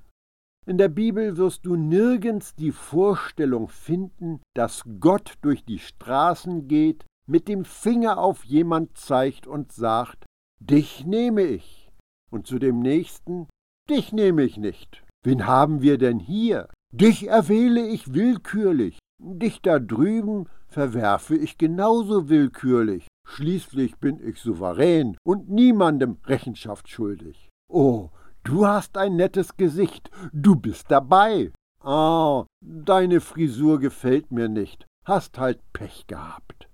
In 0.66 0.78
der 0.78 0.90
Bibel 0.90 1.38
wirst 1.38 1.66
du 1.66 1.78
nirgends 1.78 2.54
die 2.54 2.74
Vorstellung 2.74 3.70
finden, 3.70 4.42
dass 4.54 4.84
Gott 5.00 5.36
durch 5.42 5.64
die 5.64 5.80
Straßen 5.80 6.68
geht 6.68 7.06
mit 7.26 7.48
dem 7.48 7.66
Finger 7.66 8.18
auf 8.18 8.44
jemand 8.44 8.98
zeigt 8.98 9.48
und 9.48 9.72
sagt, 9.72 10.26
dich 10.60 11.06
nehme 11.06 11.44
ich. 11.44 11.92
Und 12.32 12.48
zu 12.48 12.60
dem 12.60 12.80
nächsten, 12.80 13.48
dich 13.90 14.12
nehme 14.12 14.44
ich 14.44 14.58
nicht. 14.58 15.04
Wen 15.24 15.46
haben 15.46 15.82
wir 15.82 15.98
denn 15.98 16.20
hier? 16.20 16.70
Dich 16.92 17.28
erwähle 17.28 17.88
ich 17.88 18.14
willkürlich. 18.14 19.00
Dich 19.20 19.62
da 19.62 19.80
drüben 19.80 20.48
verwerfe 20.68 21.36
ich 21.36 21.58
genauso 21.58 22.30
willkürlich. 22.30 23.08
Schließlich 23.26 23.98
bin 23.98 24.20
ich 24.28 24.40
souverän 24.40 25.18
und 25.24 25.50
niemandem 25.50 26.18
Rechenschaft 26.26 26.90
schuldig. 26.90 27.50
Oh, 27.70 28.10
du 28.44 28.68
hast 28.68 28.98
ein 28.98 29.16
nettes 29.16 29.56
Gesicht, 29.56 30.12
du 30.34 30.56
bist 30.56 30.92
dabei. 30.92 31.52
Ah, 31.80 32.46
deine 32.62 33.22
Frisur 33.22 33.80
gefällt 33.80 34.32
mir 34.32 34.50
nicht, 34.50 34.86
hast 35.06 35.38
halt 35.38 35.60
Pech 35.72 36.06
gehabt. 36.08 36.70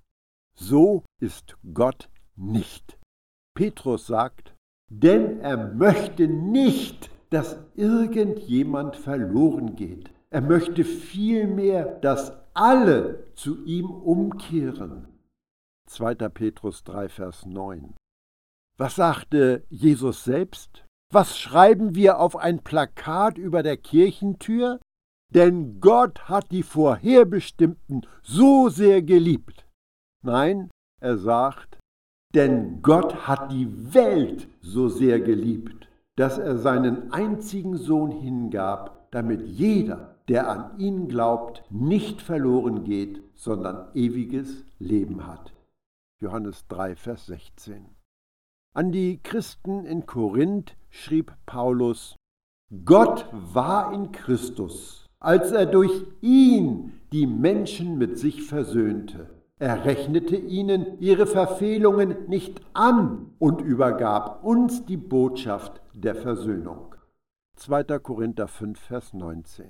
So 0.54 1.04
ist 1.20 1.56
Gott 1.72 2.08
nicht. 2.36 2.98
Petrus 3.54 4.06
sagt, 4.06 4.54
denn 4.88 5.40
er 5.40 5.72
möchte 5.74 6.26
nicht, 6.28 7.10
dass 7.30 7.58
irgendjemand 7.74 8.96
verloren 8.96 9.76
geht. 9.76 10.10
Er 10.30 10.40
möchte 10.40 10.84
vielmehr, 10.84 11.84
dass 12.00 12.32
alle 12.54 13.32
zu 13.34 13.64
ihm 13.64 13.90
umkehren. 13.90 15.08
2. 15.86 16.14
Petrus 16.28 16.84
3, 16.84 17.08
Vers 17.08 17.46
9. 17.46 17.94
Was 18.76 18.96
sagte 18.96 19.64
Jesus 19.68 20.24
selbst? 20.24 20.84
Was 21.12 21.38
schreiben 21.38 21.94
wir 21.94 22.20
auf 22.20 22.36
ein 22.36 22.62
Plakat 22.62 23.38
über 23.38 23.62
der 23.62 23.76
Kirchentür? 23.76 24.80
Denn 25.34 25.80
Gott 25.80 26.28
hat 26.28 26.50
die 26.50 26.62
Vorherbestimmten 26.62 28.06
so 28.22 28.68
sehr 28.68 29.02
geliebt. 29.02 29.66
Nein, 30.22 30.70
er 31.00 31.16
sagt, 31.16 31.78
denn 32.34 32.82
Gott 32.82 33.26
hat 33.26 33.50
die 33.50 33.94
Welt 33.94 34.48
so 34.60 34.88
sehr 34.88 35.20
geliebt, 35.20 35.88
dass 36.16 36.38
er 36.38 36.58
seinen 36.58 37.12
einzigen 37.12 37.76
Sohn 37.76 38.12
hingab, 38.12 39.10
damit 39.10 39.42
jeder, 39.42 40.16
der 40.28 40.48
an 40.48 40.78
ihn 40.78 41.08
glaubt, 41.08 41.64
nicht 41.70 42.20
verloren 42.20 42.84
geht, 42.84 43.22
sondern 43.34 43.88
ewiges 43.94 44.64
Leben 44.78 45.26
hat. 45.26 45.52
Johannes 46.20 46.66
3, 46.68 46.96
Vers 46.96 47.26
16. 47.26 47.86
An 48.74 48.92
die 48.92 49.20
Christen 49.22 49.86
in 49.86 50.06
Korinth 50.06 50.76
schrieb 50.90 51.34
Paulus, 51.46 52.14
Gott 52.84 53.26
war 53.32 53.92
in 53.92 54.12
Christus, 54.12 55.06
als 55.18 55.50
er 55.50 55.66
durch 55.66 56.04
ihn 56.20 57.00
die 57.10 57.26
Menschen 57.26 57.98
mit 57.98 58.18
sich 58.18 58.42
versöhnte. 58.44 59.39
Er 59.60 59.84
rechnete 59.84 60.36
ihnen 60.36 60.98
ihre 61.00 61.26
Verfehlungen 61.26 62.26
nicht 62.28 62.62
an 62.72 63.34
und 63.38 63.60
übergab 63.60 64.42
uns 64.42 64.86
die 64.86 64.96
Botschaft 64.96 65.82
der 65.92 66.14
Versöhnung. 66.14 66.94
2. 67.56 67.84
Korinther 67.98 68.48
5, 68.48 68.80
Vers 68.80 69.12
19. 69.12 69.66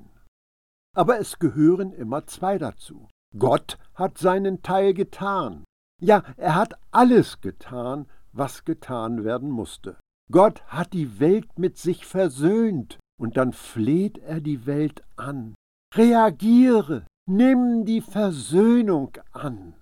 Aber 0.97 1.19
es 1.19 1.41
gehören 1.41 1.93
immer 1.93 2.25
zwei 2.29 2.57
dazu. 2.57 3.09
Gott 3.37 3.79
hat 3.95 4.17
seinen 4.17 4.63
Teil 4.63 4.95
getan. 4.95 5.65
Ja, 6.01 6.23
er 6.37 6.55
hat 6.55 6.75
alles 6.93 7.41
getan, 7.41 8.07
was 8.33 8.65
getan 8.65 9.25
werden 9.25 9.51
musste. 9.51 9.97
Gott 10.31 10.63
hat 10.67 10.93
die 10.93 11.19
Welt 11.19 11.59
mit 11.59 11.79
sich 11.79 12.07
versöhnt, 12.07 13.01
und 13.21 13.37
dann 13.37 13.53
fleht 13.53 14.19
er 14.19 14.41
die 14.41 14.67
Welt 14.67 15.03
an. 15.17 15.57
Reagiere, 15.97 17.07
nimm 17.27 17.85
die 17.85 18.01
Versöhnung 18.01 19.11
an. 19.33 19.75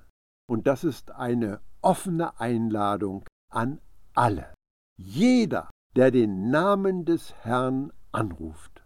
Und 0.48 0.66
das 0.66 0.84
ist 0.84 1.10
eine 1.10 1.60
offene 1.82 2.40
Einladung 2.40 3.24
an 3.52 3.80
alle. 4.14 4.54
Jeder, 4.96 5.70
der 5.94 6.10
den 6.10 6.50
Namen 6.50 7.04
des 7.04 7.34
Herrn 7.44 7.92
anruft. 8.12 8.82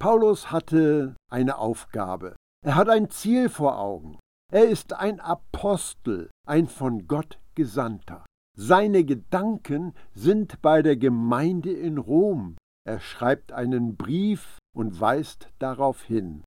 Paulus 0.00 0.50
hatte 0.50 1.14
eine 1.30 1.58
Aufgabe. 1.58 2.36
Er 2.64 2.74
hat 2.74 2.88
ein 2.88 3.10
Ziel 3.10 3.48
vor 3.48 3.78
Augen. 3.78 4.18
Er 4.52 4.68
ist 4.68 4.92
ein 4.92 5.20
Apostel, 5.20 6.30
ein 6.46 6.66
von 6.66 7.06
Gott 7.06 7.38
Gesandter. 7.54 8.26
Seine 8.56 9.04
Gedanken 9.04 9.94
sind 10.12 10.60
bei 10.62 10.82
der 10.82 10.96
Gemeinde 10.96 11.72
in 11.72 11.98
Rom. 11.98 12.56
Er 12.86 13.00
schreibt 13.00 13.52
einen 13.52 13.96
Brief 13.96 14.58
und 14.74 15.00
weist 15.00 15.48
darauf 15.58 16.02
hin. 16.02 16.44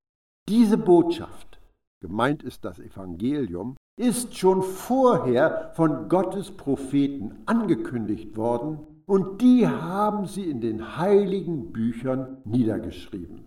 Diese 0.48 0.78
Botschaft, 0.78 1.60
gemeint 2.02 2.44
ist 2.44 2.64
das 2.64 2.80
Evangelium, 2.80 3.76
ist 3.98 4.38
schon 4.38 4.62
vorher 4.62 5.72
von 5.76 6.08
Gottes 6.08 6.52
Propheten 6.52 7.42
angekündigt 7.48 8.38
worden 8.38 8.80
und 9.08 9.42
die 9.42 9.68
haben 9.68 10.28
sie 10.28 10.50
in 10.50 10.62
den 10.62 10.98
heiligen 10.98 11.72
Büchern 11.74 12.38
niedergeschrieben. 12.46 13.46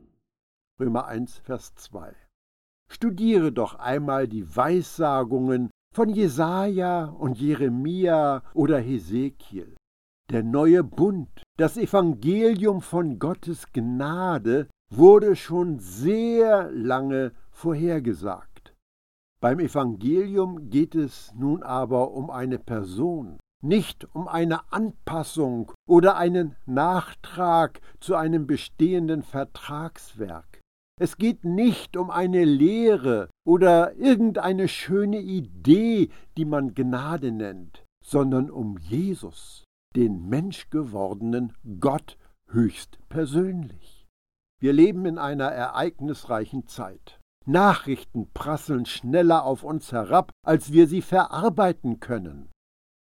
Römer 0.80 1.06
1, 1.06 1.38
Vers 1.38 1.74
2. 1.76 2.14
Studiere 2.90 3.52
doch 3.52 3.76
einmal 3.76 4.26
die 4.26 4.56
Weissagungen 4.56 5.70
von 5.94 6.08
Jesaja 6.08 7.04
und 7.04 7.38
Jeremia 7.38 8.42
oder 8.52 8.78
Hesekiel. 8.80 9.76
Der 10.30 10.42
neue 10.42 10.82
Bund, 10.82 11.42
das 11.58 11.76
Evangelium 11.76 12.80
von 12.80 13.20
Gottes 13.20 13.72
Gnade, 13.72 14.68
wurde 14.92 15.36
schon 15.36 15.78
sehr 15.78 16.70
lange 16.72 17.32
vorhergesagt. 17.50 18.49
Beim 19.42 19.58
Evangelium 19.58 20.68
geht 20.68 20.94
es 20.94 21.32
nun 21.34 21.62
aber 21.62 22.10
um 22.10 22.28
eine 22.28 22.58
Person, 22.58 23.38
nicht 23.62 24.06
um 24.14 24.28
eine 24.28 24.70
Anpassung 24.70 25.72
oder 25.88 26.16
einen 26.16 26.56
Nachtrag 26.66 27.80
zu 28.00 28.16
einem 28.16 28.46
bestehenden 28.46 29.22
Vertragswerk. 29.22 30.60
Es 31.00 31.16
geht 31.16 31.44
nicht 31.44 31.96
um 31.96 32.10
eine 32.10 32.44
Lehre 32.44 33.30
oder 33.46 33.94
irgendeine 33.94 34.68
schöne 34.68 35.20
Idee, 35.20 36.10
die 36.36 36.44
man 36.44 36.74
Gnade 36.74 37.32
nennt, 37.32 37.82
sondern 38.04 38.50
um 38.50 38.76
Jesus, 38.76 39.64
den 39.96 40.28
menschgewordenen 40.28 41.54
Gott 41.80 42.18
höchst 42.48 42.98
persönlich. 43.08 44.06
Wir 44.60 44.74
leben 44.74 45.06
in 45.06 45.16
einer 45.16 45.46
ereignisreichen 45.46 46.66
Zeit. 46.66 47.19
Nachrichten 47.46 48.30
prasseln 48.32 48.86
schneller 48.86 49.44
auf 49.44 49.64
uns 49.64 49.92
herab, 49.92 50.30
als 50.44 50.72
wir 50.72 50.86
sie 50.86 51.02
verarbeiten 51.02 52.00
können. 52.00 52.50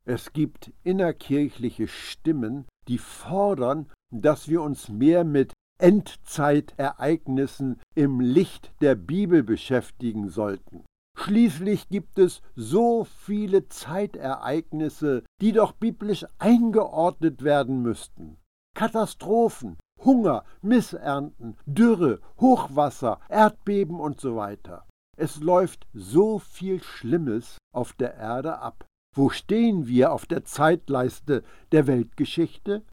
Es 0.05 0.33
gibt 0.33 0.73
innerkirchliche 0.83 1.87
Stimmen, 1.87 2.65
die 2.87 2.97
fordern, 2.97 3.89
dass 4.11 4.49
wir 4.49 4.61
uns 4.61 4.89
mehr 4.89 5.23
mit 5.23 5.53
Endzeitereignissen 5.79 7.79
im 7.95 8.19
Licht 8.19 8.73
der 8.81 8.95
Bibel 8.95 9.43
beschäftigen 9.43 10.29
sollten. 10.29 10.83
Schließlich 11.17 11.89
gibt 11.89 12.19
es 12.19 12.41
so 12.55 13.05
viele 13.05 13.69
Zeitereignisse, 13.69 15.23
die 15.41 15.51
doch 15.51 15.73
biblisch 15.73 16.25
eingeordnet 16.39 17.43
werden 17.43 17.81
müssten. 17.81 18.37
Katastrophen, 18.75 19.77
Hunger, 20.05 20.43
Missernten, 20.61 21.57
Dürre, 21.65 22.19
Hochwasser, 22.39 23.19
Erdbeben 23.29 23.99
und 23.99 24.19
so 24.19 24.35
weiter. 24.35 24.85
Es 25.17 25.39
läuft 25.41 25.87
so 25.93 26.39
viel 26.39 26.81
Schlimmes 26.81 27.57
auf 27.73 27.93
der 27.93 28.15
Erde 28.15 28.59
ab. 28.59 28.85
Wo 29.15 29.29
stehen 29.29 29.87
wir 29.87 30.11
auf 30.11 30.25
der 30.25 30.43
Zeitleiste 30.43 31.43
der 31.71 31.87
Weltgeschichte? 31.87 32.83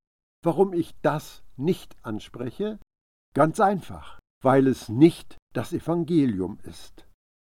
Warum 0.44 0.72
ich 0.72 0.94
das 1.02 1.42
nicht 1.56 1.96
anspreche? 2.02 2.78
Ganz 3.34 3.60
einfach, 3.60 4.18
weil 4.42 4.66
es 4.66 4.88
nicht 4.88 5.36
das 5.54 5.72
Evangelium 5.72 6.58
ist. 6.64 7.06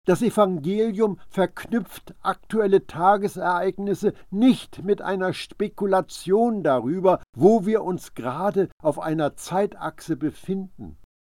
Das 0.05 0.21
Evangelium 0.21 1.17
verknüpft 1.29 2.13
aktuelle 2.21 2.85
Tagesereignisse 2.85 4.13
nicht 4.31 4.83
mit 4.83 5.01
einer 5.01 5.31
Spekulation 5.31 6.61
darüber, 6.61 7.21
wo 7.37 7.65
wir 7.65 7.83
uns 7.83 8.13
gerade 8.13 8.67
auf 8.81 8.99
einer 8.99 9.37
Zeitachse 9.37 10.17
befinden. 10.17 10.97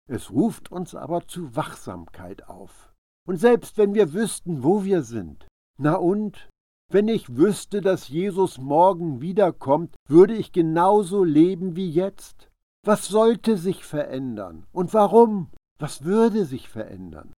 Es 0.10 0.32
ruft 0.32 0.72
uns 0.72 0.96
aber 0.96 1.28
zu 1.28 1.56
Wachsamkeit 1.56 2.48
auf. 2.48 2.92
Und 3.28 3.38
selbst 3.38 3.78
wenn 3.78 3.94
wir 3.94 4.14
wüssten, 4.14 4.64
wo 4.64 4.84
wir 4.84 5.04
sind, 5.04 5.48
na 5.78 5.96
und, 5.96 6.50
wenn 6.92 7.08
ich 7.08 7.36
wüsste, 7.36 7.82
dass 7.82 8.08
Jesus 8.10 8.58
morgen 8.58 9.22
wiederkommt, 9.22 9.96
würde 10.08 10.36
ich 10.36 10.52
genauso 10.52 11.24
leben 11.24 11.76
wie 11.76 11.90
jetzt? 11.90 12.50
Was 12.84 13.08
sollte 13.08 13.58
sich 13.58 13.84
verändern? 13.84 14.66
Und 14.72 14.94
warum? 14.94 15.50
Was 15.80 16.04
würde 16.04 16.46
sich 16.46 16.70
verändern? 16.70 17.34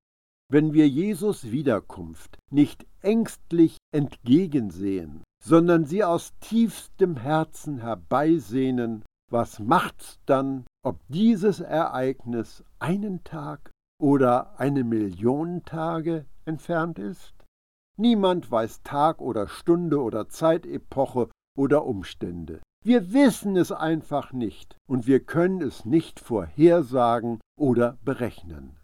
Wenn 0.49 0.73
wir 0.73 0.89
Jesus 0.89 1.51
Wiederkunft 1.51 2.39
nicht 2.53 2.87
ängstlich 3.03 3.79
entgegensehen, 3.93 5.25
sondern 5.43 5.87
sie 5.87 6.05
aus 6.05 6.35
tiefstem 6.39 7.17
Herzen 7.17 7.79
herbeisehnen, 7.79 9.05
was 9.29 9.59
macht's 9.59 10.21
dann, 10.25 10.65
ob 10.85 11.01
dieses 11.09 11.59
Ereignis 11.59 12.63
einen 12.79 13.25
Tag 13.25 13.73
oder 14.01 14.61
eine 14.61 14.85
Million 14.85 15.65
Tage 15.65 16.27
entfernt 16.45 17.01
ist? 17.01 17.35
Niemand 17.99 18.49
weiß 18.49 18.83
Tag 18.85 19.21
oder 19.21 19.49
Stunde 19.49 20.01
oder 20.01 20.29
Zeitepoche 20.29 21.29
oder 21.59 21.85
Umstände. 21.87 22.61
Wir 22.85 23.13
wissen 23.13 23.57
es 23.57 23.73
einfach 23.73 24.33
nicht 24.33 24.77
und 24.89 25.09
wir 25.09 25.19
können 25.19 25.61
es 25.61 25.85
nicht 25.85 26.21
vorhersagen 26.21 27.41
oder 27.59 27.99
berechnen. 28.05 28.77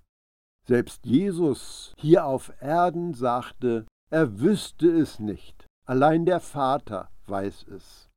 Selbst 0.66 1.04
Jesus 1.04 1.92
hier 1.96 2.24
auf 2.26 2.52
Erden 2.60 3.14
sagte, 3.14 3.86
er 4.10 4.40
wüsste 4.40 4.88
es 4.88 5.18
nicht, 5.18 5.66
allein 5.86 6.24
der 6.24 6.40
Vater 6.40 7.10
weiß 7.26 7.66
es. 7.68 8.08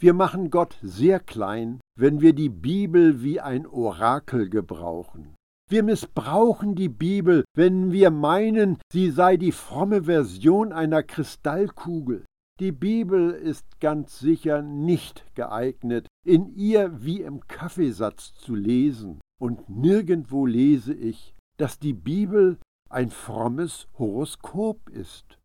Wir 0.00 0.14
machen 0.14 0.50
Gott 0.50 0.76
sehr 0.80 1.20
klein, 1.20 1.80
wenn 1.96 2.20
wir 2.20 2.32
die 2.32 2.48
Bibel 2.48 3.22
wie 3.22 3.40
ein 3.40 3.66
Orakel 3.66 4.48
gebrauchen. 4.48 5.34
Wir 5.68 5.82
missbrauchen 5.82 6.74
die 6.74 6.88
Bibel, 6.88 7.44
wenn 7.54 7.92
wir 7.92 8.10
meinen, 8.10 8.78
sie 8.92 9.10
sei 9.10 9.36
die 9.36 9.52
fromme 9.52 10.04
Version 10.04 10.72
einer 10.72 11.02
Kristallkugel. 11.02 12.24
Die 12.58 12.72
Bibel 12.72 13.30
ist 13.30 13.78
ganz 13.78 14.18
sicher 14.18 14.62
nicht 14.62 15.24
geeignet, 15.34 16.08
in 16.24 16.48
ihr 16.56 17.04
wie 17.04 17.20
im 17.20 17.46
Kaffeesatz 17.46 18.34
zu 18.34 18.54
lesen, 18.54 19.20
und 19.40 19.68
nirgendwo 19.68 20.46
lese 20.46 20.94
ich, 20.94 21.34
dass 21.58 21.78
die 21.78 21.92
Bibel 21.92 22.58
ein 22.88 23.10
frommes 23.10 23.88
Horoskop 23.98 24.88
ist. 24.90 25.38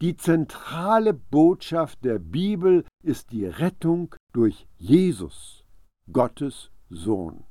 Die 0.00 0.16
zentrale 0.16 1.12
Botschaft 1.12 2.04
der 2.04 2.18
Bibel 2.18 2.84
ist 3.02 3.32
die 3.32 3.46
Rettung 3.46 4.14
durch 4.32 4.66
Jesus, 4.76 5.64
Gottes 6.12 6.70
Sohn. 6.88 7.44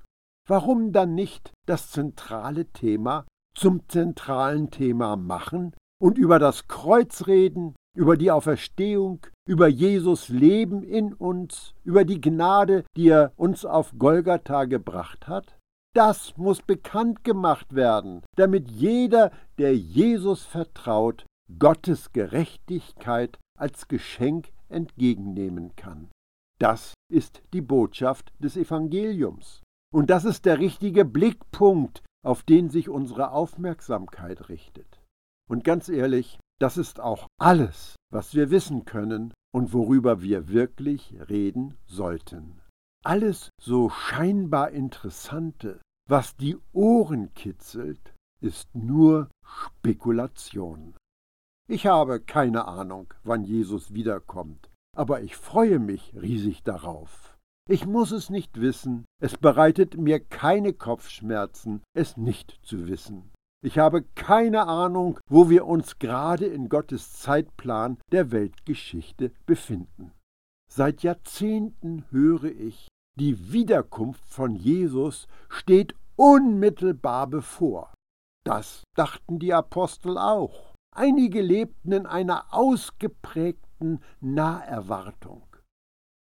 Warum 0.47 0.93
dann 0.93 1.13
nicht 1.13 1.51
das 1.65 1.91
zentrale 1.91 2.65
Thema 2.71 3.25
zum 3.53 3.87
zentralen 3.89 4.71
Thema 4.71 5.17
machen 5.17 5.75
und 5.99 6.17
über 6.17 6.39
das 6.39 6.67
Kreuz 6.67 7.27
reden, 7.27 7.75
über 7.95 8.15
die 8.15 8.31
Auferstehung, 8.31 9.19
über 9.45 9.67
Jesus 9.67 10.29
Leben 10.29 10.83
in 10.83 11.13
uns, 11.13 11.73
über 11.83 12.05
die 12.05 12.21
Gnade, 12.21 12.85
die 12.95 13.09
er 13.09 13.33
uns 13.35 13.65
auf 13.65 13.93
Golgatha 13.97 14.65
gebracht 14.65 15.27
hat? 15.27 15.56
Das 15.97 16.37
muss 16.37 16.61
bekannt 16.61 17.23
gemacht 17.23 17.73
werden, 17.73 18.21
damit 18.35 18.69
jeder, 18.69 19.31
der 19.57 19.75
Jesus 19.75 20.43
vertraut, 20.43 21.25
Gottes 21.57 22.11
Gerechtigkeit 22.11 23.39
als 23.57 23.87
Geschenk 23.87 24.51
entgegennehmen 24.69 25.75
kann. 25.75 26.11
Das 26.59 26.93
ist 27.11 27.41
die 27.51 27.61
Botschaft 27.61 28.31
des 28.37 28.57
Evangeliums. 28.57 29.63
Und 29.91 30.11
das 30.11 30.23
ist 30.23 30.45
der 30.45 30.59
richtige 30.59 31.03
Blickpunkt, 31.03 32.03
auf 32.23 32.43
den 32.43 32.69
sich 32.69 32.89
unsere 32.89 33.31
Aufmerksamkeit 33.31 34.49
richtet. 34.49 35.01
Und 35.49 35.63
ganz 35.63 35.89
ehrlich, 35.89 36.37
das 36.59 36.77
ist 36.77 36.99
auch 36.99 37.25
alles, 37.41 37.95
was 38.13 38.35
wir 38.35 38.51
wissen 38.51 38.85
können 38.85 39.33
und 39.51 39.73
worüber 39.73 40.21
wir 40.21 40.47
wirklich 40.47 41.15
reden 41.27 41.75
sollten. 41.87 42.61
Alles 43.03 43.49
so 43.59 43.89
scheinbar 43.89 44.69
Interessante, 44.69 45.79
was 46.07 46.35
die 46.35 46.57
Ohren 46.73 47.33
kitzelt, 47.33 48.13
ist 48.41 48.73
nur 48.73 49.29
Spekulation. 49.43 50.95
Ich 51.69 51.85
habe 51.85 52.21
keine 52.21 52.65
Ahnung, 52.65 53.13
wann 53.23 53.43
Jesus 53.43 53.93
wiederkommt, 53.93 54.69
aber 54.95 55.21
ich 55.21 55.35
freue 55.35 55.79
mich 55.79 56.13
riesig 56.15 56.63
darauf. 56.63 57.37
Ich 57.69 57.85
muss 57.85 58.11
es 58.11 58.29
nicht 58.29 58.61
wissen, 58.61 59.05
es 59.21 59.35
bereitet 59.35 59.97
mir 59.97 60.21
keine 60.21 60.71
Kopfschmerzen, 60.71 61.83
es 61.93 62.15
nicht 62.15 62.57
zu 62.63 62.87
wissen. 62.87 63.31
Ich 63.61 63.77
habe 63.77 64.03
keine 64.15 64.67
Ahnung, 64.67 65.19
wo 65.29 65.49
wir 65.49 65.65
uns 65.65 65.99
gerade 65.99 66.45
in 66.45 66.69
Gottes 66.69 67.11
Zeitplan 67.13 67.97
der 68.11 68.31
Weltgeschichte 68.31 69.33
befinden. 69.45 70.13
Seit 70.71 71.03
Jahrzehnten 71.03 72.05
höre 72.11 72.45
ich, 72.45 72.87
die 73.19 73.51
Wiederkunft 73.51 74.23
von 74.27 74.55
Jesus 74.55 75.27
steht 75.49 75.95
unmittelbar 76.15 77.27
bevor. 77.27 77.93
Das 78.45 78.83
dachten 78.95 79.39
die 79.39 79.53
Apostel 79.53 80.17
auch. 80.17 80.73
Einige 80.95 81.41
lebten 81.41 81.91
in 81.91 82.05
einer 82.05 82.45
ausgeprägten 82.51 83.99
Naherwartung. 84.19 85.43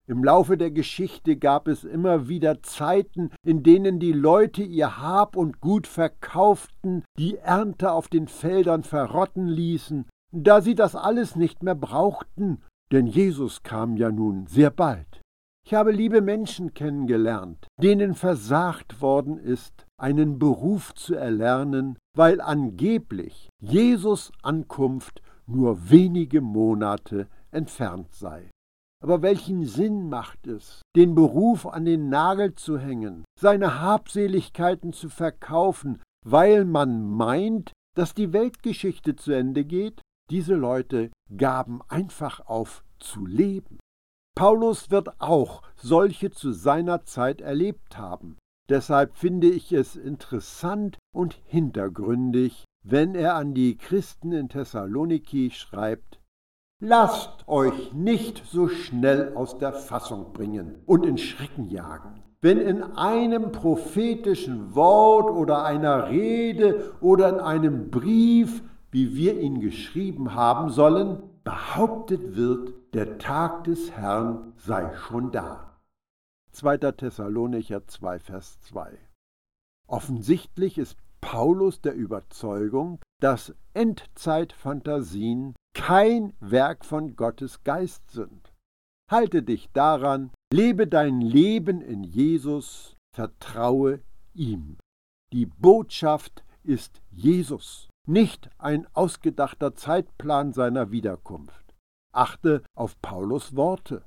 Im 0.07 0.23
Laufe 0.23 0.59
der 0.59 0.71
Geschichte 0.71 1.37
gab 1.37 1.67
es 1.67 1.83
immer 1.83 2.29
wieder 2.29 2.63
Zeiten, 2.63 3.31
in 3.43 3.63
denen 3.63 3.99
die 4.01 4.13
Leute 4.13 4.63
ihr 4.63 5.01
Hab 5.01 5.35
und 5.35 5.61
Gut 5.61 5.87
verkauften, 5.87 7.05
die 7.19 7.39
Ernte 7.39 7.91
auf 7.93 8.09
den 8.09 8.29
Feldern 8.29 8.83
verrotten 8.83 9.49
ließen, 9.49 10.07
da 10.31 10.61
sie 10.61 10.75
das 10.75 10.95
alles 10.95 11.37
nicht 11.37 11.63
mehr 11.63 11.75
brauchten, 11.75 12.63
denn 12.93 13.07
Jesus 13.07 13.63
kam 13.63 13.97
ja 13.97 14.11
nun 14.11 14.47
sehr 14.47 14.71
bald. 14.71 15.23
Ich 15.67 15.73
habe 15.73 15.93
liebe 15.93 16.21
Menschen 16.21 16.75
kennengelernt, 16.75 17.69
denen 17.81 18.15
versagt 18.15 19.01
worden 19.01 19.39
ist, 19.39 19.87
einen 19.99 20.39
Beruf 20.39 20.95
zu 20.95 21.15
erlernen, 21.15 21.97
weil 22.15 22.43
angeblich 22.43 23.49
Jesus 23.63 24.31
Ankunft 24.43 25.23
nur 25.47 25.89
wenige 25.89 26.43
Monate 26.43 27.29
entfernt 27.51 28.13
sei. 28.13 28.51
Aber 29.03 29.23
welchen 29.23 29.65
Sinn 29.65 30.11
macht 30.11 30.47
es, 30.47 30.83
den 30.97 31.15
Beruf 31.15 31.67
an 31.67 31.87
den 31.87 32.11
Nagel 32.11 32.55
zu 32.55 32.79
hängen, 32.79 33.25
seine 33.41 33.81
Habseligkeiten 33.81 34.93
zu 34.93 35.09
verkaufen, 35.09 36.03
weil 36.27 36.67
man 36.67 37.09
meint, 37.09 37.73
dass 37.97 38.13
die 38.13 38.35
Weltgeschichte 38.35 39.17
zu 39.17 39.33
Ende 39.33 39.65
geht? 39.65 40.03
Diese 40.31 40.55
Leute 40.55 41.11
gaben 41.35 41.81
einfach 41.89 42.41
auf 42.47 42.85
zu 42.99 43.25
leben. 43.25 43.79
Paulus 44.37 44.91
wird 44.91 45.21
auch 45.21 45.63
solche 45.77 46.33
zu 46.33 46.51
seiner 46.53 47.05
Zeit 47.05 47.41
erlebt 47.41 47.97
haben. 47.97 48.37
Deshalb 48.69 49.17
finde 49.17 49.47
ich 49.47 49.73
es 49.73 49.95
interessant 49.95 50.99
und 51.13 51.39
hintergründig, 51.47 52.65
wenn 52.83 53.15
er 53.15 53.37
an 53.37 53.55
die 53.55 53.77
Christen 53.77 54.33
in 54.33 54.49
Thessaloniki 54.49 55.51
schreibt, 55.51 56.21
Lasst 56.81 57.47
euch 57.47 57.93
nicht 57.93 58.43
so 58.45 58.69
schnell 58.69 59.35
aus 59.37 59.59
der 59.59 59.73
Fassung 59.73 60.33
bringen 60.33 60.83
und 60.87 61.07
in 61.07 61.17
Schrecken 61.17 61.71
jagen. 61.71 62.23
Wenn 62.43 62.59
in 62.59 62.83
einem 62.83 63.53
prophetischen 63.53 64.75
Wort 64.75 65.31
oder 65.31 65.65
einer 65.65 66.11
Rede 66.11 66.93
oder 67.01 67.29
in 67.29 67.39
einem 67.39 67.91
Brief, 67.91 68.63
wie 68.91 69.15
wir 69.15 69.41
ihn 69.41 69.61
geschrieben 69.61 70.35
haben 70.35 70.69
sollen, 70.69 71.23
behauptet 71.45 72.37
wird, 72.37 72.75
der 72.95 73.19
Tag 73.19 73.65
des 73.65 73.91
Herrn 73.91 74.53
sei 74.57 74.95
schon 74.95 75.33
da. 75.33 75.81
2. 76.53 76.79
Thessalonicher 76.93 77.85
2, 77.89 78.21
Vers 78.21 78.61
2. 78.61 78.97
Offensichtlich 79.89 80.79
ist 80.79 80.97
Paulus 81.21 81.81
der 81.81 81.95
Überzeugung, 81.95 83.01
dass 83.21 83.53
Endzeitfantasien 83.73 85.57
kein 85.75 86.35
Werk 86.39 86.85
von 86.85 87.17
Gottes 87.17 87.65
Geist 87.65 88.13
sind. 88.13 88.53
Halte 89.11 89.43
dich 89.43 89.73
daran, 89.73 90.31
lebe 90.53 90.87
dein 90.87 91.21
Leben 91.21 91.81
in 91.81 92.05
Jesus, 92.05 92.97
vertraue 93.13 94.01
ihm. 94.35 94.79
Die 95.33 95.47
Botschaft 95.47 96.45
ist 96.63 97.03
Jesus, 97.11 97.89
nicht 98.07 98.51
ein 98.59 98.87
ausgedachter 98.95 99.75
Zeitplan 99.75 100.53
seiner 100.53 100.93
Wiederkunft. 100.93 101.64
Achte 102.15 102.63
auf 102.75 103.01
Paulus 103.01 103.57
Worte. 103.57 104.05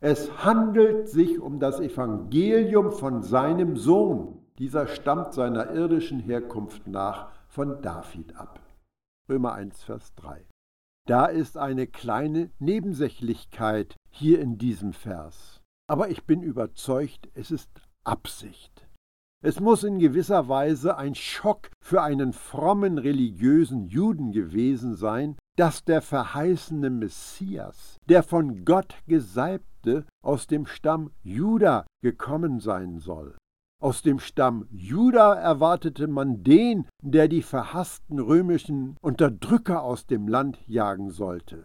Es 0.00 0.44
handelt 0.44 1.08
sich 1.08 1.40
um 1.40 1.58
das 1.58 1.80
Evangelium 1.80 2.92
von 2.92 3.22
seinem 3.22 3.76
Sohn. 3.76 4.38
Dieser 4.58 4.86
stammt 4.86 5.34
seiner 5.34 5.70
irdischen 5.72 6.20
Herkunft 6.20 6.86
nach 6.86 7.32
von 7.48 7.82
David 7.82 8.36
ab. 8.36 8.60
Römer 9.28 9.54
1, 9.54 9.82
Vers 9.82 10.14
3. 10.16 10.46
Da 11.06 11.26
ist 11.26 11.56
eine 11.56 11.86
kleine 11.86 12.50
Nebensächlichkeit 12.58 13.96
hier 14.10 14.40
in 14.40 14.58
diesem 14.58 14.92
Vers. 14.92 15.60
Aber 15.88 16.10
ich 16.10 16.24
bin 16.24 16.42
überzeugt, 16.42 17.28
es 17.34 17.50
ist 17.50 17.70
Absicht. 18.04 18.87
Es 19.40 19.60
muss 19.60 19.84
in 19.84 20.00
gewisser 20.00 20.48
Weise 20.48 20.96
ein 20.96 21.14
Schock 21.14 21.70
für 21.80 22.02
einen 22.02 22.32
frommen 22.32 22.98
religiösen 22.98 23.86
Juden 23.86 24.32
gewesen 24.32 24.96
sein, 24.96 25.36
dass 25.56 25.84
der 25.84 26.02
verheißene 26.02 26.90
Messias, 26.90 27.98
der 28.08 28.24
von 28.24 28.64
Gott 28.64 28.96
gesalbte, 29.06 30.06
aus 30.24 30.48
dem 30.48 30.66
Stamm 30.66 31.10
Juda 31.22 31.86
gekommen 32.02 32.58
sein 32.58 32.98
soll. 32.98 33.36
Aus 33.80 34.02
dem 34.02 34.18
Stamm 34.18 34.66
Juda 34.72 35.34
erwartete 35.34 36.08
man 36.08 36.42
den, 36.42 36.88
der 37.00 37.28
die 37.28 37.42
verhassten 37.42 38.18
römischen 38.18 38.96
Unterdrücker 39.00 39.84
aus 39.84 40.04
dem 40.06 40.26
Land 40.26 40.58
jagen 40.66 41.10
sollte. 41.10 41.64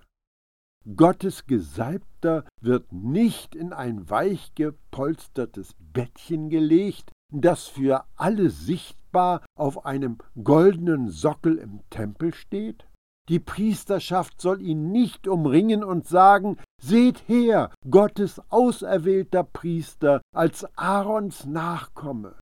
Gottes 0.96 1.48
Gesalbter 1.48 2.46
wird 2.62 2.92
nicht 2.92 3.56
in 3.56 3.74
ein 3.74 4.10
weich 4.10 4.54
gepolstertes 4.54 5.76
Bettchen 5.80 6.50
gelegt, 6.50 7.13
das 7.42 7.68
für 7.68 8.06
alle 8.16 8.50
sichtbar 8.50 9.46
auf 9.58 9.86
einem 9.86 10.18
goldenen 10.44 11.10
Sockel 11.10 11.58
im 11.58 11.82
Tempel 11.90 12.34
steht? 12.34 12.88
Die 13.30 13.40
Priesterschaft 13.40 14.42
soll 14.42 14.62
ihn 14.62 14.92
nicht 14.92 15.28
umringen 15.28 15.84
und 15.84 16.08
sagen, 16.08 16.58
seht 16.82 17.28
her, 17.28 17.72
Gottes 17.90 18.42
auserwählter 18.50 19.44
Priester 19.44 20.22
als 20.36 20.66
Aarons 20.78 21.46
Nachkomme. 21.46 22.36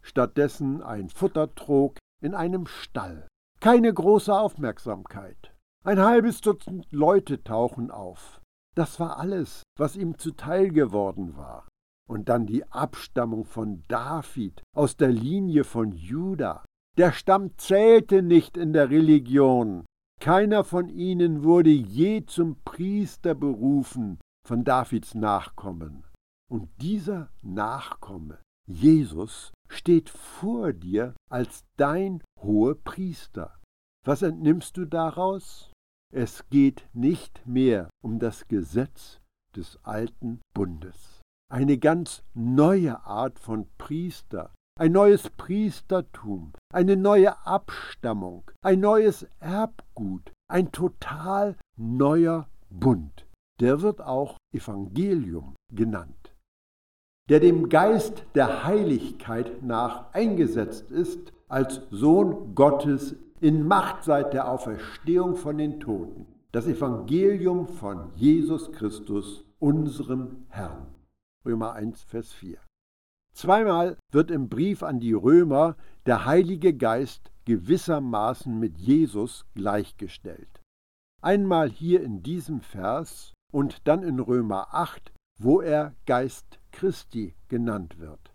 Stattdessen 0.00 0.82
ein 0.82 1.08
Futtertrog, 1.08 1.98
in 2.20 2.34
einem 2.34 2.66
Stall. 2.66 3.28
Keine 3.60 3.92
große 3.92 4.36
Aufmerksamkeit. 4.36 5.54
Ein 5.84 6.00
halbes 6.00 6.40
Dutzend 6.40 6.86
Leute 6.90 7.42
tauchen 7.42 7.90
auf. 7.90 8.40
Das 8.74 9.00
war 9.00 9.18
alles, 9.18 9.62
was 9.76 9.96
ihm 9.96 10.18
zuteil 10.18 10.70
geworden 10.70 11.36
war. 11.36 11.67
Und 12.08 12.28
dann 12.28 12.46
die 12.46 12.64
Abstammung 12.70 13.44
von 13.44 13.84
David 13.86 14.62
aus 14.74 14.96
der 14.96 15.12
Linie 15.12 15.64
von 15.64 15.92
Juda. 15.92 16.64
Der 16.96 17.12
Stamm 17.12 17.56
zählte 17.58 18.22
nicht 18.22 18.56
in 18.56 18.72
der 18.72 18.90
Religion. 18.90 19.84
Keiner 20.20 20.64
von 20.64 20.88
ihnen 20.88 21.44
wurde 21.44 21.70
je 21.70 22.24
zum 22.24 22.56
Priester 22.64 23.34
berufen 23.34 24.18
von 24.44 24.64
Davids 24.64 25.14
Nachkommen. 25.14 26.04
Und 26.50 26.70
dieser 26.80 27.30
Nachkomme, 27.42 28.38
Jesus, 28.66 29.52
steht 29.68 30.08
vor 30.08 30.72
dir 30.72 31.14
als 31.30 31.64
dein 31.76 32.22
hoher 32.40 32.74
Priester. 32.74 33.60
Was 34.04 34.22
entnimmst 34.22 34.76
du 34.76 34.86
daraus? 34.86 35.70
Es 36.10 36.48
geht 36.48 36.88
nicht 36.94 37.46
mehr 37.46 37.90
um 38.02 38.18
das 38.18 38.48
Gesetz 38.48 39.20
des 39.54 39.78
alten 39.84 40.40
Bundes. 40.54 41.17
Eine 41.50 41.78
ganz 41.78 42.22
neue 42.34 43.06
Art 43.06 43.38
von 43.38 43.66
Priester, 43.78 44.52
ein 44.78 44.92
neues 44.92 45.30
Priestertum, 45.30 46.52
eine 46.74 46.94
neue 46.94 47.46
Abstammung, 47.46 48.50
ein 48.62 48.80
neues 48.80 49.26
Erbgut, 49.40 50.30
ein 50.50 50.72
total 50.72 51.56
neuer 51.78 52.48
Bund. 52.68 53.26
Der 53.60 53.80
wird 53.80 54.02
auch 54.02 54.36
Evangelium 54.54 55.54
genannt. 55.72 56.34
Der 57.30 57.40
dem 57.40 57.70
Geist 57.70 58.24
der 58.34 58.64
Heiligkeit 58.64 59.62
nach 59.62 60.12
eingesetzt 60.12 60.90
ist 60.90 61.32
als 61.48 61.80
Sohn 61.90 62.54
Gottes 62.54 63.16
in 63.40 63.66
Macht 63.66 64.04
seit 64.04 64.34
der 64.34 64.50
Auferstehung 64.50 65.36
von 65.36 65.56
den 65.56 65.80
Toten. 65.80 66.26
Das 66.52 66.66
Evangelium 66.66 67.68
von 67.68 68.10
Jesus 68.16 68.70
Christus, 68.72 69.44
unserem 69.58 70.44
Herrn. 70.50 70.97
Römer 71.48 71.72
1, 71.72 72.02
Vers 72.02 72.34
4. 72.34 72.58
Zweimal 73.32 73.96
wird 74.12 74.30
im 74.30 74.50
Brief 74.50 74.82
an 74.82 75.00
die 75.00 75.14
Römer 75.14 75.76
der 76.04 76.26
Heilige 76.26 76.74
Geist 76.74 77.32
gewissermaßen 77.46 78.58
mit 78.58 78.76
Jesus 78.76 79.46
gleichgestellt. 79.54 80.60
Einmal 81.22 81.70
hier 81.70 82.02
in 82.02 82.22
diesem 82.22 82.60
Vers 82.60 83.32
und 83.50 83.88
dann 83.88 84.02
in 84.02 84.20
Römer 84.20 84.74
8, 84.74 85.14
wo 85.40 85.62
er 85.62 85.94
Geist 86.04 86.58
Christi 86.70 87.34
genannt 87.48 87.98
wird. 87.98 88.34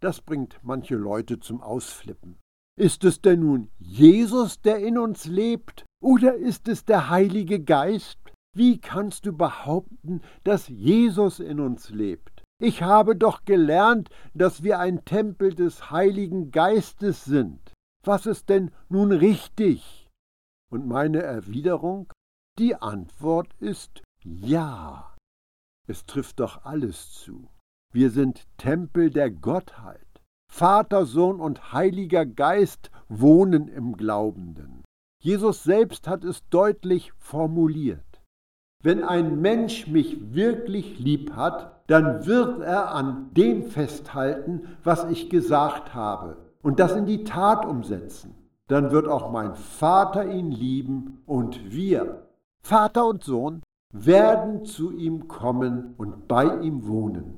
Das 0.00 0.20
bringt 0.20 0.60
manche 0.62 0.94
Leute 0.94 1.40
zum 1.40 1.62
Ausflippen. 1.62 2.38
Ist 2.78 3.02
es 3.02 3.20
denn 3.20 3.40
nun 3.40 3.70
Jesus, 3.80 4.60
der 4.60 4.78
in 4.78 4.98
uns 4.98 5.26
lebt, 5.26 5.84
oder 6.00 6.36
ist 6.36 6.68
es 6.68 6.84
der 6.84 7.10
Heilige 7.10 7.58
Geist? 7.60 8.18
Wie 8.54 8.80
kannst 8.80 9.26
du 9.26 9.32
behaupten, 9.32 10.20
dass 10.44 10.68
Jesus 10.68 11.40
in 11.40 11.58
uns 11.58 11.90
lebt? 11.90 12.31
Ich 12.62 12.80
habe 12.80 13.16
doch 13.16 13.44
gelernt, 13.44 14.08
dass 14.34 14.62
wir 14.62 14.78
ein 14.78 15.04
Tempel 15.04 15.52
des 15.52 15.90
Heiligen 15.90 16.52
Geistes 16.52 17.24
sind. 17.24 17.58
Was 18.04 18.24
ist 18.24 18.50
denn 18.50 18.70
nun 18.88 19.10
richtig? 19.10 20.08
Und 20.70 20.86
meine 20.86 21.22
Erwiderung? 21.22 22.12
Die 22.60 22.76
Antwort 22.76 23.52
ist 23.58 24.04
ja. 24.22 25.12
Es 25.88 26.06
trifft 26.06 26.38
doch 26.38 26.64
alles 26.64 27.10
zu. 27.10 27.48
Wir 27.92 28.10
sind 28.10 28.46
Tempel 28.58 29.10
der 29.10 29.32
Gottheit. 29.32 30.06
Vater, 30.48 31.04
Sohn 31.04 31.40
und 31.40 31.72
Heiliger 31.72 32.24
Geist 32.24 32.92
wohnen 33.08 33.66
im 33.66 33.96
Glaubenden. 33.96 34.84
Jesus 35.20 35.64
selbst 35.64 36.06
hat 36.06 36.22
es 36.22 36.48
deutlich 36.48 37.12
formuliert. 37.18 38.22
Wenn 38.84 39.02
ein 39.02 39.40
Mensch 39.40 39.88
mich 39.88 40.32
wirklich 40.32 41.00
lieb 41.00 41.32
hat, 41.34 41.81
dann 41.92 42.24
wird 42.24 42.62
er 42.62 42.94
an 42.94 43.28
dem 43.32 43.64
festhalten, 43.64 44.62
was 44.82 45.04
ich 45.10 45.28
gesagt 45.28 45.94
habe, 45.94 46.38
und 46.62 46.80
das 46.80 46.96
in 46.96 47.04
die 47.04 47.22
Tat 47.22 47.66
umsetzen. 47.66 48.34
Dann 48.66 48.92
wird 48.92 49.06
auch 49.06 49.30
mein 49.30 49.54
Vater 49.56 50.24
ihn 50.24 50.50
lieben 50.50 51.22
und 51.26 51.70
wir, 51.70 52.28
Vater 52.62 53.06
und 53.06 53.22
Sohn, 53.22 53.62
werden 53.92 54.64
zu 54.64 54.90
ihm 54.90 55.28
kommen 55.28 55.92
und 55.98 56.28
bei 56.28 56.60
ihm 56.60 56.86
wohnen. 56.86 57.36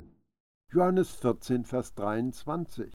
Johannes 0.71 1.11
14, 1.15 1.65
Vers 1.65 1.93
23. 1.95 2.93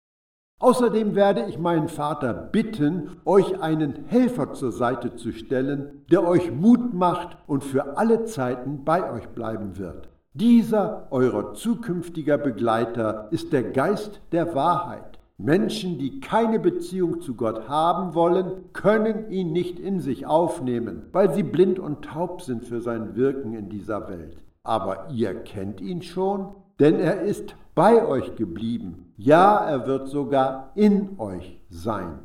Außerdem 0.61 1.15
werde 1.15 1.45
ich 1.45 1.59
meinen 1.59 1.89
Vater 1.89 2.33
bitten, 2.33 3.21
euch 3.27 3.61
einen 3.61 4.07
Helfer 4.07 4.55
zur 4.55 4.73
Seite 4.73 5.15
zu 5.15 5.31
stellen, 5.33 6.07
der 6.11 6.27
euch 6.27 6.51
Mut 6.51 6.95
macht 6.95 7.37
und 7.47 7.65
für 7.65 7.99
alle 7.99 8.25
Zeiten 8.25 8.83
bei 8.83 9.13
euch 9.13 9.29
bleiben 9.29 9.77
wird. 9.77 10.09
Dieser, 10.33 11.09
euer 11.11 11.55
zukünftiger 11.55 12.39
Begleiter, 12.39 13.27
ist 13.33 13.53
der 13.53 13.65
Geist 13.65 14.21
der 14.31 14.55
Wahrheit. 14.55 15.19
Menschen, 15.39 15.99
die 15.99 16.21
keine 16.21 16.61
Beziehung 16.61 17.21
zu 17.21 17.35
Gott 17.35 17.69
haben 17.69 18.15
wollen, 18.15 18.73
können 18.73 19.29
ihn 19.33 19.51
nicht 19.53 19.81
in 19.81 19.99
sich 19.99 20.27
aufnehmen, 20.27 21.03
weil 21.11 21.35
sie 21.35 21.43
blind 21.43 21.81
und 21.81 22.05
taub 22.05 22.43
sind 22.43 22.65
für 22.65 22.81
sein 22.81 23.17
Wirken 23.17 23.55
in 23.55 23.71
dieser 23.71 24.09
Welt. 24.09 24.37
Aber 24.63 25.09
ihr 25.11 25.35
kennt 25.35 25.81
ihn 25.81 26.03
schon, 26.03 26.55
denn 26.79 27.01
er 27.01 27.23
ist 27.23 27.57
bei 27.75 28.07
euch 28.07 28.37
geblieben. 28.37 29.13
Ja, 29.17 29.57
er 29.57 29.89
wird 29.89 30.09
sogar 30.09 30.71
in 30.77 31.19
euch 31.19 31.61
sein. 31.71 32.21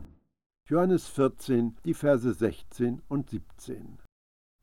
Johannes 0.68 1.08
14, 1.08 1.76
die 1.86 1.96
Verse 1.96 2.32
16 2.32 3.02
und 3.08 3.32
17. 3.32 3.98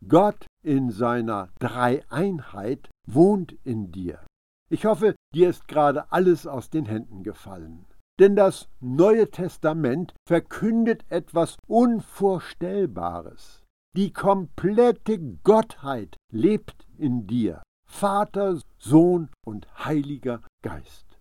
Gott 0.06 0.46
in 0.62 0.90
seiner 0.90 1.48
Dreieinheit 1.58 2.91
wohnt 3.06 3.52
in 3.64 3.92
dir. 3.92 4.24
Ich 4.70 4.84
hoffe, 4.86 5.14
dir 5.34 5.50
ist 5.50 5.68
gerade 5.68 6.10
alles 6.12 6.46
aus 6.46 6.70
den 6.70 6.86
Händen 6.86 7.22
gefallen. 7.22 7.86
Denn 8.18 8.36
das 8.36 8.68
Neue 8.80 9.30
Testament 9.30 10.14
verkündet 10.26 11.04
etwas 11.08 11.56
Unvorstellbares. 11.66 13.62
Die 13.96 14.12
komplette 14.12 15.18
Gottheit 15.42 16.16
lebt 16.30 16.86
in 16.96 17.26
dir. 17.26 17.62
Vater, 17.86 18.58
Sohn 18.78 19.28
und 19.44 19.66
Heiliger 19.84 20.40
Geist. 20.62 21.18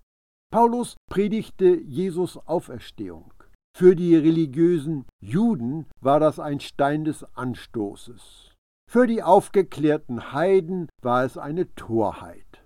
Paulus 0.51 0.95
predigte 1.09 1.81
Jesus 1.81 2.37
Auferstehung. 2.37 3.33
Für 3.77 3.95
die 3.95 4.15
religiösen 4.15 5.05
Juden 5.21 5.87
war 6.01 6.19
das 6.19 6.39
ein 6.39 6.59
Stein 6.59 7.05
des 7.05 7.23
Anstoßes. 7.35 8.50
Für 8.91 9.07
die 9.07 9.23
aufgeklärten 9.23 10.33
Heiden 10.33 10.89
war 11.01 11.23
es 11.23 11.37
eine 11.37 11.73
Torheit. 11.75 12.65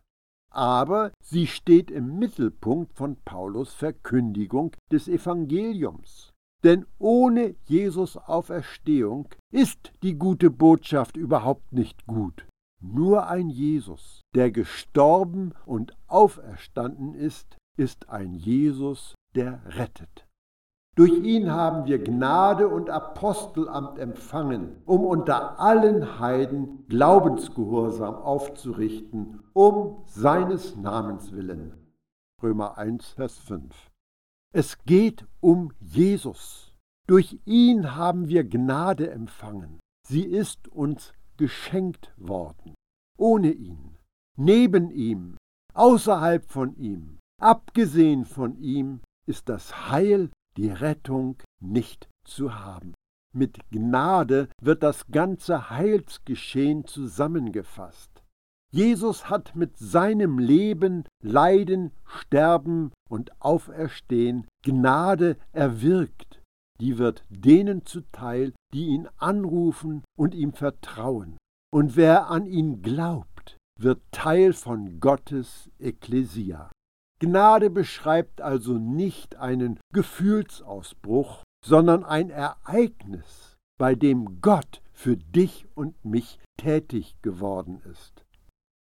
Aber 0.50 1.12
sie 1.22 1.46
steht 1.46 1.92
im 1.92 2.18
Mittelpunkt 2.18 2.94
von 2.94 3.18
Paulus 3.24 3.76
Verkündigung 3.76 4.76
des 4.92 5.08
Evangeliums. 5.08 6.34
Denn 6.64 6.88
ohne 6.98 7.54
Jesus 7.66 8.18
Auferstehung 8.18 9.30
ist 9.52 9.94
die 10.02 10.16
gute 10.16 10.50
Botschaft 10.50 11.16
überhaupt 11.16 11.74
nicht 11.74 12.08
gut. 12.08 12.48
Nur 12.82 13.28
ein 13.28 13.52
Jesus, 13.52 14.22
der 14.34 14.50
gestorben 14.50 15.54
und 15.68 15.96
auferstanden 16.08 17.14
ist, 17.14 17.56
ist 17.78 18.10
ein 18.10 18.34
Jesus, 18.34 19.14
der 19.36 19.62
rettet. 19.78 20.25
Durch 20.96 21.12
ihn 21.12 21.52
haben 21.52 21.86
wir 21.86 22.02
Gnade 22.02 22.70
und 22.70 22.90
Apostelamt 22.90 24.00
empfangen, 24.00 24.82
um 24.86 25.04
unter 25.04 25.60
allen 25.60 26.20
Heiden 26.20 26.88
Glaubensgehorsam 26.88 28.16
aufzurichten, 28.16 29.44
um 29.52 30.04
seines 30.06 30.78
Namens 30.78 31.34
willen. 31.34 31.74
Römer 32.42 32.78
1, 32.78 33.10
Vers 33.10 33.38
5. 33.40 33.92
Es 34.54 34.78
geht 34.86 35.28
um 35.42 35.74
Jesus. 35.82 36.74
Durch 37.08 37.42
ihn 37.44 37.96
haben 37.96 38.30
wir 38.30 38.46
Gnade 38.46 39.12
empfangen. 39.12 39.82
Sie 40.08 40.24
ist 40.24 40.70
uns 40.70 41.14
geschenkt 41.36 42.14
worden. 42.16 42.74
Ohne 43.18 43.52
ihn, 43.52 43.98
neben 44.38 44.92
ihm, 44.92 45.36
außerhalb 45.74 46.50
von 46.50 46.74
ihm, 46.78 47.20
abgesehen 47.42 48.24
von 48.24 48.56
ihm, 48.58 49.02
ist 49.28 49.50
das 49.50 49.90
Heil, 49.90 50.30
die 50.58 50.70
Rettung 50.70 51.38
nicht 51.62 52.08
zu 52.26 52.56
haben. 52.56 52.94
Mit 53.34 53.60
Gnade 53.70 54.48
wird 54.62 54.84
das 54.84 55.08
ganze 55.08 55.70
Heilsgeschehen 55.70 56.86
zusammengefasst. 56.86 58.10
Jesus 58.72 59.30
hat 59.30 59.56
mit 59.56 59.78
seinem 59.78 60.40
Leben, 60.40 61.06
Leiden, 61.22 61.92
Sterben 62.06 62.92
und 63.10 63.42
Auferstehen 63.42 64.48
Gnade 64.64 65.38
erwirkt 65.52 66.42
die 66.80 66.98
wird 66.98 67.24
denen 67.30 67.86
zuteil, 67.86 68.54
die 68.74 68.88
ihn 68.88 69.08
anrufen 69.18 70.04
und 70.18 70.36
ihm 70.36 70.54
vertrauen. 70.54 71.38
Und 71.74 71.96
wer 71.96 72.30
an 72.30 72.46
ihn 72.46 72.82
glaubt, 72.82 73.58
wird 73.80 74.02
Teil 74.12 74.54
von 74.54 75.00
Gottes 75.00 75.70
Ekklesia. 75.80 76.72
Gnade 77.26 77.72
beschreibt 77.72 78.40
also 78.40 78.74
nicht 78.74 79.38
einen 79.38 79.80
Gefühlsausbruch, 79.92 81.44
sondern 81.66 82.04
ein 82.04 82.30
Ereignis, 82.30 83.56
bei 83.80 83.96
dem 83.96 84.42
Gott 84.42 84.84
für 84.94 85.18
dich 85.18 85.66
und 85.74 86.06
mich 86.06 86.38
tätig 86.58 87.16
geworden 87.24 87.82
ist. 87.92 88.24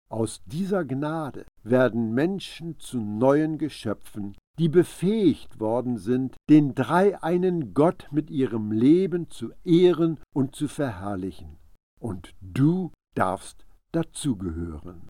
Aus 0.08 0.40
dieser 0.46 0.84
Gnade 0.84 1.46
werden 1.64 2.14
Menschen 2.14 2.78
zu 2.78 3.00
neuen 3.00 3.58
Geschöpfen, 3.58 4.36
die 4.56 4.68
befähigt 4.68 5.58
worden 5.58 5.98
sind, 5.98 6.36
den 6.48 6.76
dreieinen 6.76 7.74
Gott 7.74 8.06
mit 8.12 8.30
ihrem 8.30 8.70
Leben 8.70 9.30
zu 9.30 9.50
ehren 9.64 10.20
und 10.32 10.54
zu 10.54 10.68
verherrlichen. 10.68 11.58
Und 12.00 12.36
du 12.40 12.92
darfst 13.16 13.66
dazugehören. 13.90 15.08